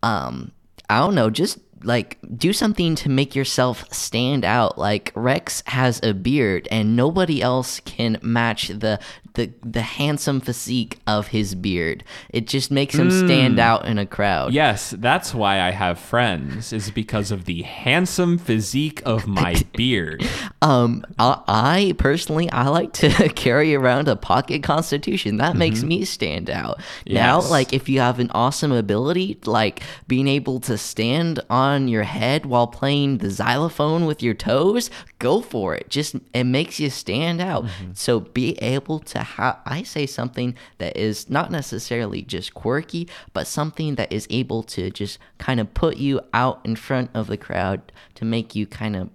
um, 0.07 0.53
I 0.89 1.01
don't 1.01 1.15
know, 1.15 1.31
just 1.31 1.59
like 1.83 2.19
do 2.37 2.53
something 2.53 2.95
to 2.97 3.09
make 3.09 3.35
yourself 3.35 3.93
stand 3.93 4.45
out. 4.45 4.79
Like 4.79 5.13
Rex 5.15 5.63
has 5.67 6.01
a 6.03 6.15
beard, 6.15 6.69
and 6.71 6.97
nobody 6.97 7.43
else 7.43 7.81
can 7.81 8.19
match 8.23 8.69
the 8.69 9.01
the 9.35 9.53
the 9.63 9.83
handsome 9.83 10.41
physique 10.41 10.99
of 11.07 11.29
his 11.29 11.55
beard. 11.55 12.05
It 12.31 12.47
just 12.47 12.71
makes 12.71 12.95
him 12.95 13.11
stand 13.11 13.59
out 13.59 13.87
in 13.87 13.99
a 13.99 14.07
crowd. 14.07 14.53
Yes, 14.53 14.95
that's 14.97 15.35
why 15.35 15.61
I 15.61 15.71
have 15.73 15.99
friends, 15.99 16.73
is 16.73 16.91
because 16.91 17.31
of 17.31 17.45
the 17.45 17.63
handsome 17.63 18.39
physique 18.39 19.03
of 19.05 19.27
my 19.27 19.63
beard. 19.77 20.27
Um, 20.67 21.05
I, 21.17 21.43
I 21.47 21.95
personally 21.97 22.51
I 22.51 22.69
like 22.69 22.93
to 22.95 23.29
carry 23.35 23.77
around 23.77 24.09
a 24.09 24.17
pocket 24.17 24.65
constitution. 24.65 25.37
That 25.37 25.55
makes 25.55 25.85
me 25.85 26.05
stand 26.05 26.51
out. 26.51 26.81
Now, 27.07 27.41
like 27.41 27.73
if 27.73 27.89
you 27.89 28.01
have 28.01 28.19
an 28.19 28.33
awesome 28.33 28.73
ability, 28.73 29.39
like 29.45 29.83
being 30.09 30.27
able 30.27 30.59
to 30.61 30.77
stand 30.77 31.39
on 31.49 31.87
your 31.87 32.03
head 32.03 32.47
while 32.47 32.67
playing 32.67 33.19
the 33.19 33.31
xylophone 33.31 34.07
with 34.07 34.25
your 34.25 34.35
toes, 34.35 34.91
go 35.21 35.41
for 35.41 35.77
it. 35.77 35.89
Just 35.89 36.17
it 36.35 36.45
makes 36.45 36.81
you 36.81 36.91
stand 36.91 37.41
out. 37.41 37.67
So 37.95 38.19
be 38.21 38.59
able 38.59 38.99
to 39.01 39.21
have 39.21 39.61
I 39.65 39.85
say 39.85 40.07
something 40.07 40.57
that 40.79 40.97
is 40.97 41.31
not 41.31 41.53
necessarily 41.53 42.23
just 42.23 42.55
quirky, 42.55 43.09
but 43.33 43.47
something 43.47 43.95
that 43.95 44.13
is 44.13 44.27
able 44.31 44.65
to 44.65 44.91
just 44.91 45.21
kind 45.39 45.61
of 45.61 45.73
put 45.75 45.97
you 45.97 46.21
out 46.35 46.61
in 46.65 46.75
front 46.75 47.11
of 47.15 47.29
the 47.29 47.37
crowd 47.37 47.93
to 48.17 48.25
make 48.25 48.57
you 48.57 48.67
kind 48.67 48.97
of 48.97 49.11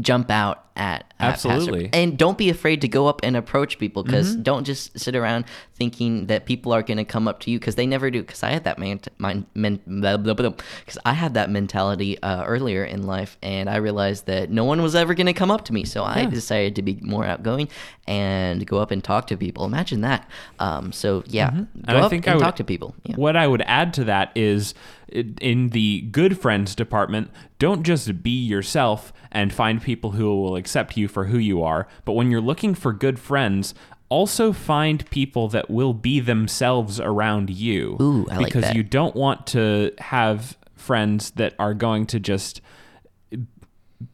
jump 0.00 0.30
out 0.30 0.67
at, 0.78 1.12
Absolutely. 1.20 1.90
and 1.92 2.16
don't 2.16 2.38
be 2.38 2.48
afraid 2.50 2.80
to 2.82 2.88
go 2.88 3.06
up 3.08 3.20
and 3.22 3.36
approach 3.36 3.78
people 3.78 4.02
because 4.04 4.32
Mm-hmm. 4.32 4.42
don't 4.42 4.64
just 4.64 4.98
sit 4.98 5.14
around 5.16 5.44
thinking 5.74 6.26
that 6.26 6.46
people 6.46 6.72
are 6.72 6.82
going 6.82 6.96
to 6.98 7.04
come 7.04 7.26
up 7.28 7.40
to 7.40 7.50
you 7.50 7.58
because 7.58 7.74
they 7.74 7.86
never 7.86 8.10
do. 8.10 8.22
Because 8.22 8.42
i 8.42 8.50
had 8.50 8.64
that 8.64 8.78
man 8.78 8.98
because 8.98 10.98
i 11.04 11.12
had 11.12 11.34
that 11.34 11.50
mentality 11.50 12.20
uh, 12.22 12.44
earlier 12.44 12.84
in 12.84 13.06
life 13.06 13.36
and 13.42 13.68
i 13.70 13.76
realized 13.76 14.26
that 14.26 14.50
no 14.50 14.64
one 14.64 14.82
was 14.82 14.94
ever 14.94 15.14
going 15.14 15.26
to 15.26 15.32
come 15.32 15.50
up 15.50 15.64
to 15.66 15.72
me. 15.72 15.84
So 15.84 16.04
i 16.04 16.24
decided 16.24 16.76
to 16.76 16.82
be 16.82 16.98
more 17.02 17.24
outgoing 17.24 17.68
and 18.06 18.66
go 18.66 18.78
up 18.78 18.90
and 18.90 19.02
talk 19.04 19.26
to 19.28 19.36
people. 19.36 19.64
Imagine 19.64 20.00
that. 20.02 20.28
Um, 20.58 20.92
so 20.92 21.22
yeah. 21.26 21.50
Go 21.50 21.56
Mm-hmm. 21.58 21.90
I 21.90 21.94
up 22.00 22.12
and 22.12 22.24
would- 22.26 22.40
talk 22.40 22.56
to 22.56 22.64
people. 22.64 22.94
Yeah. 23.04 23.16
What 23.16 23.36
I 23.36 23.46
would 23.46 23.62
add 23.62 23.92
to 23.94 24.04
that 24.04 24.32
is 24.34 24.74
in 25.10 25.70
the 25.70 26.02
good 26.12 26.38
friends 26.38 26.74
department, 26.74 27.30
don't 27.58 27.82
just 27.82 28.22
be 28.22 28.30
yourself 28.46 29.12
and 29.32 29.52
find 29.52 29.80
people 29.82 30.12
who 30.12 30.26
will 30.42 30.56
accept 30.68 30.98
you 30.98 31.08
for 31.08 31.24
who 31.24 31.38
you 31.38 31.62
are. 31.62 31.88
But 32.04 32.12
when 32.12 32.30
you're 32.30 32.42
looking 32.42 32.74
for 32.74 32.92
good 32.92 33.18
friends, 33.18 33.74
also 34.10 34.52
find 34.52 35.08
people 35.10 35.48
that 35.48 35.70
will 35.70 35.94
be 35.94 36.20
themselves 36.20 37.00
around 37.00 37.48
you. 37.48 37.96
Ooh, 38.00 38.26
I 38.30 38.36
like 38.36 38.46
because 38.46 38.64
that. 38.64 38.76
you 38.76 38.82
don't 38.82 39.16
want 39.16 39.46
to 39.48 39.92
have 39.96 40.58
friends 40.76 41.30
that 41.32 41.54
are 41.58 41.72
going 41.72 42.06
to 42.06 42.20
just 42.20 42.60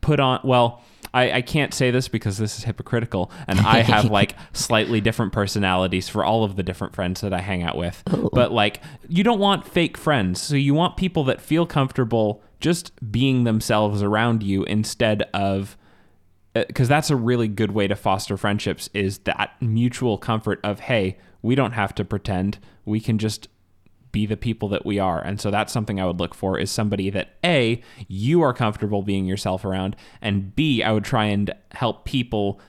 put 0.00 0.18
on 0.18 0.40
well 0.44 0.82
I, 1.12 1.30
I 1.30 1.42
can't 1.42 1.74
say 1.74 1.90
this 1.90 2.08
because 2.08 2.38
this 2.38 2.56
is 2.56 2.64
hypocritical 2.64 3.30
and 3.46 3.60
i 3.60 3.82
have 3.82 4.10
like 4.10 4.34
slightly 4.54 5.02
different 5.02 5.34
personalities 5.34 6.08
for 6.08 6.24
all 6.24 6.42
of 6.42 6.56
the 6.56 6.62
different 6.62 6.94
friends 6.94 7.20
that 7.20 7.34
i 7.34 7.42
hang 7.42 7.62
out 7.62 7.76
with 7.76 8.02
but 8.32 8.50
like 8.50 8.80
you 9.08 9.22
don't 9.22 9.38
want 9.38 9.66
fake 9.68 9.98
friends 9.98 10.40
so 10.40 10.54
you 10.56 10.72
want 10.72 10.96
people 10.96 11.22
that 11.24 11.38
feel 11.38 11.66
comfortable 11.66 12.42
just 12.60 12.92
being 13.12 13.44
themselves 13.44 14.02
around 14.02 14.42
you 14.42 14.64
instead 14.64 15.24
of 15.34 15.76
Uh, 16.54 16.64
because 16.66 16.88
that's 16.88 17.10
a 17.10 17.16
really 17.16 17.48
good 17.48 17.72
way 17.72 17.88
to 17.88 17.96
foster 17.96 18.36
friendships 18.36 18.88
is 18.94 19.18
that 19.18 19.50
mutual 19.60 20.18
comfort 20.18 20.60
of 20.62 20.80
hey 20.80 21.16
we 21.42 21.54
don't 21.54 21.72
have 21.72 21.94
to 21.94 22.06
pretend. 22.06 22.58
We 22.86 23.00
can 23.00 23.18
just 23.18 23.48
be 24.12 24.24
the 24.24 24.36
people 24.36 24.68
that 24.70 24.86
we 24.86 24.98
are. 24.98 25.20
And 25.20 25.38
so 25.40 25.50
that's 25.50 25.72
something 25.72 26.00
i 26.00 26.06
would 26.06 26.18
look 26.20 26.34
for 26.34 26.58
is 26.58 26.70
somebody 26.70 27.10
that 27.10 27.34
a 27.44 27.82
you 28.08 28.40
are 28.42 28.54
comfortable 28.54 29.02
being 29.02 29.26
yourself 29.26 29.64
around 29.64 29.96
and 30.22 30.54
b 30.54 30.82
i 30.82 30.92
would 30.92 31.04
try 31.04 31.24
and 31.24 31.52
help 31.72 32.04
people 32.04 32.60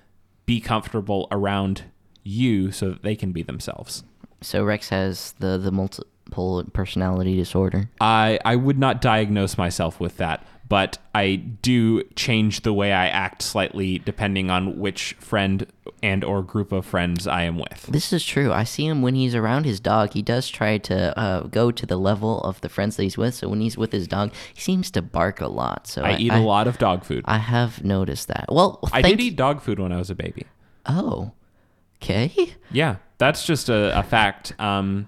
be 0.46 0.60
comfortable 0.60 1.28
around 1.32 1.84
you 2.24 2.72
so 2.72 2.90
that 2.90 3.04
they 3.04 3.16
can 3.16 3.32
be 3.32 3.44
themselves. 3.44 4.04
So 4.42 4.64
Rex 4.64 4.90
has 4.90 5.34
the 5.40 5.58
the 5.58 5.72
multiple 5.72 6.64
personality 6.74 7.36
disorder. 7.36 7.90
I 8.02 8.40
I 8.44 8.56
would 8.56 8.78
not 8.78 9.02
diagnose 9.02 9.58
myself 9.58 10.00
with 10.00 10.18
that, 10.18 10.46
but 10.68 10.98
I 11.14 11.36
do 11.36 12.04
change 12.16 12.62
the 12.62 12.74
way 12.74 12.92
I 12.92 13.08
act 13.08 13.42
slightly 13.42 14.00
depending 14.00 14.50
on 14.50 14.80
which 14.80 15.14
friend 15.20 15.68
and 16.02 16.24
or 16.24 16.42
group 16.42 16.72
of 16.72 16.86
friends 16.86 17.28
I 17.28 17.44
am 17.44 17.58
with. 17.58 17.88
This 17.90 18.12
is 18.12 18.26
true. 18.26 18.52
I 18.52 18.64
see 18.64 18.86
him 18.86 19.02
when 19.02 19.16
he's 19.16 19.36
around 19.36 19.66
his 19.66 19.80
dog. 19.80 20.14
He 20.14 20.22
does 20.22 20.50
try 20.50 20.78
to 20.80 21.18
uh, 21.18 21.42
go 21.44 21.72
to 21.72 21.86
the 21.86 21.98
level 21.98 22.42
of 22.42 22.62
the 22.62 22.70
friends 22.70 22.96
that 22.96 23.04
he's 23.04 23.18
with. 23.18 23.36
So 23.36 23.48
when 23.48 23.62
he's 23.62 23.78
with 23.78 23.92
his 23.92 24.08
dog, 24.08 24.34
he 24.54 24.62
seems 24.62 24.90
to 24.92 25.02
bark 25.02 25.40
a 25.42 25.48
lot. 25.48 25.88
So 25.88 26.04
I 26.04 26.18
eat 26.18 26.32
a 26.32 26.40
lot 26.40 26.68
of 26.68 26.78
dog 26.78 27.04
food. 27.04 27.24
I 27.26 27.38
have 27.38 27.84
noticed 27.84 28.28
that. 28.30 28.46
Well, 28.50 28.80
I 28.92 29.02
did 29.02 29.20
eat 29.20 29.36
dog 29.36 29.62
food 29.62 29.80
when 29.80 29.92
I 29.92 29.98
was 29.98 30.10
a 30.10 30.16
baby. 30.16 30.46
Oh, 30.86 31.32
okay. 32.02 32.56
Yeah, 32.72 32.98
that's 33.18 33.46
just 33.46 33.70
a, 33.70 33.98
a 33.98 34.04
fact. 34.04 34.54
Um, 34.60 35.08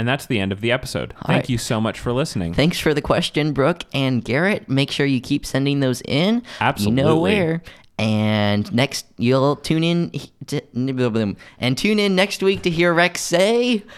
and 0.00 0.08
that's 0.08 0.24
the 0.24 0.40
end 0.40 0.50
of 0.50 0.62
the 0.62 0.72
episode. 0.72 1.12
Thank 1.26 1.28
right. 1.28 1.50
you 1.50 1.58
so 1.58 1.78
much 1.78 2.00
for 2.00 2.10
listening. 2.10 2.54
Thanks 2.54 2.80
for 2.80 2.94
the 2.94 3.02
question, 3.02 3.52
Brooke 3.52 3.84
and 3.92 4.24
Garrett. 4.24 4.66
Make 4.66 4.90
sure 4.90 5.04
you 5.04 5.20
keep 5.20 5.44
sending 5.44 5.80
those 5.80 6.00
in. 6.06 6.42
Absolutely. 6.58 7.02
You 7.02 7.06
know 7.06 7.20
where. 7.20 7.62
And 7.98 8.72
next, 8.72 9.04
you'll 9.18 9.56
tune 9.56 9.84
in 9.84 10.10
to, 10.46 11.36
and 11.58 11.76
tune 11.76 11.98
in 11.98 12.16
next 12.16 12.42
week 12.42 12.62
to 12.62 12.70
hear 12.70 12.94
Rex 12.94 13.20
say. 13.20 13.84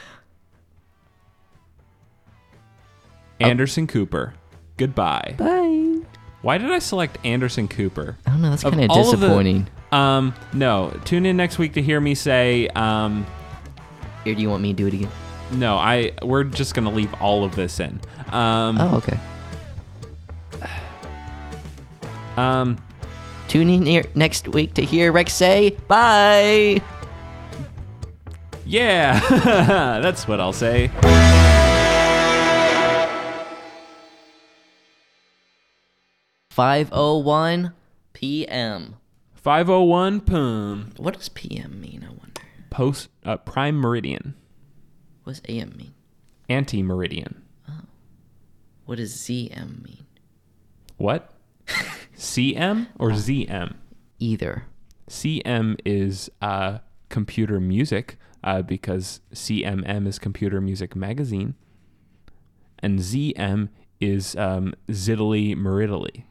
Anderson 3.40 3.86
Cooper. 3.86 4.34
Goodbye. 4.78 5.36
Bye. 5.38 6.00
Why 6.40 6.58
did 6.58 6.72
I 6.72 6.80
select 6.80 7.24
Anderson 7.24 7.68
Cooper? 7.68 8.18
I 8.26 8.30
don't 8.30 8.42
know. 8.42 8.50
That's 8.50 8.64
kind 8.64 8.82
of 8.82 8.90
all 8.90 9.14
of 9.14 9.20
the- 9.20 9.28
disappointing. 9.28 9.68
Um, 9.92 10.34
no. 10.52 10.98
Tune 11.04 11.26
in 11.26 11.36
next 11.36 11.58
week 11.58 11.74
to 11.74 11.82
hear 11.82 12.00
me 12.00 12.16
say, 12.16 12.66
um, 12.74 13.24
Here, 14.24 14.34
do 14.34 14.42
you 14.42 14.50
want 14.50 14.64
me 14.64 14.72
to 14.72 14.76
do 14.76 14.88
it 14.88 14.94
again? 14.94 15.10
No, 15.52 15.76
I 15.76 16.12
we're 16.22 16.44
just 16.44 16.74
gonna 16.74 16.90
leave 16.90 17.12
all 17.20 17.44
of 17.44 17.54
this 17.56 17.80
in. 17.80 18.00
Um, 18.30 18.78
Oh, 18.80 18.96
okay. 18.96 19.18
um, 22.36 22.78
Tune 23.48 23.68
in 23.68 23.84
here 23.84 24.04
next 24.14 24.48
week 24.48 24.74
to 24.74 24.82
hear 24.82 25.12
Rex 25.12 25.32
say 25.34 25.76
bye. 25.88 26.80
yeah, 28.64 29.20
that's 30.00 30.26
what 30.26 30.40
I'll 30.40 30.52
say. 30.54 30.90
Five 36.50 36.90
oh 36.92 37.18
one 37.18 37.72
p.m. 38.12 38.96
501 39.34 40.20
p.m. 40.20 40.92
What 40.98 41.14
does 41.14 41.28
p.m. 41.30 41.80
mean? 41.80 42.04
I 42.08 42.10
wonder. 42.10 42.42
Post 42.70 43.08
uh, 43.24 43.36
prime 43.38 43.74
meridian, 43.76 44.34
What 45.24 45.34
does 45.34 45.42
a.m. 45.48 45.74
mean? 45.76 45.94
anti 46.48 46.82
meridian. 46.82 47.42
Oh. 47.68 47.84
What 48.84 48.96
does 48.96 49.14
z.m. 49.14 49.82
mean? 49.84 50.06
What? 50.96 51.32
CM 52.16 52.88
or 52.98 53.10
ZM? 53.10 53.74
Either. 54.18 54.66
CM 55.08 55.78
is 55.84 56.30
uh, 56.40 56.78
computer 57.08 57.60
music 57.60 58.18
uh, 58.44 58.62
because 58.62 59.20
CMM 59.34 60.06
is 60.06 60.18
Computer 60.18 60.60
Music 60.60 60.96
Magazine, 60.96 61.54
and 62.80 62.98
ZM 62.98 63.68
is 64.00 64.34
um, 64.36 64.74
Ziddly 64.88 65.56
Meridily, 65.56 66.24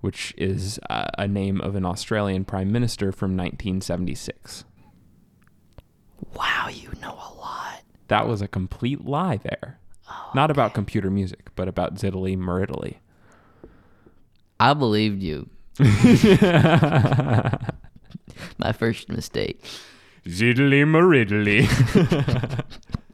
which 0.00 0.34
is 0.36 0.78
uh, 0.88 1.08
a 1.16 1.26
name 1.26 1.60
of 1.60 1.74
an 1.74 1.84
Australian 1.84 2.44
prime 2.44 2.70
minister 2.70 3.12
from 3.12 3.36
1976. 3.36 4.64
Wow, 6.34 6.68
you 6.72 6.90
know 7.00 7.12
a 7.14 7.32
lot. 7.38 7.77
That 8.08 8.26
was 8.26 8.42
a 8.42 8.48
complete 8.48 9.04
lie 9.04 9.36
there. 9.38 9.78
Oh, 10.10 10.30
Not 10.34 10.50
about 10.50 10.74
computer 10.74 11.10
music, 11.10 11.50
but 11.54 11.68
about 11.68 11.94
Ziddly 11.96 12.36
Meridily. 12.36 12.96
I 14.58 14.74
believed 14.74 15.22
you. 15.22 15.48
My 18.58 18.72
first 18.72 19.08
mistake. 19.08 19.62
Ziddly 20.26 20.84
Meridily. 20.84 21.68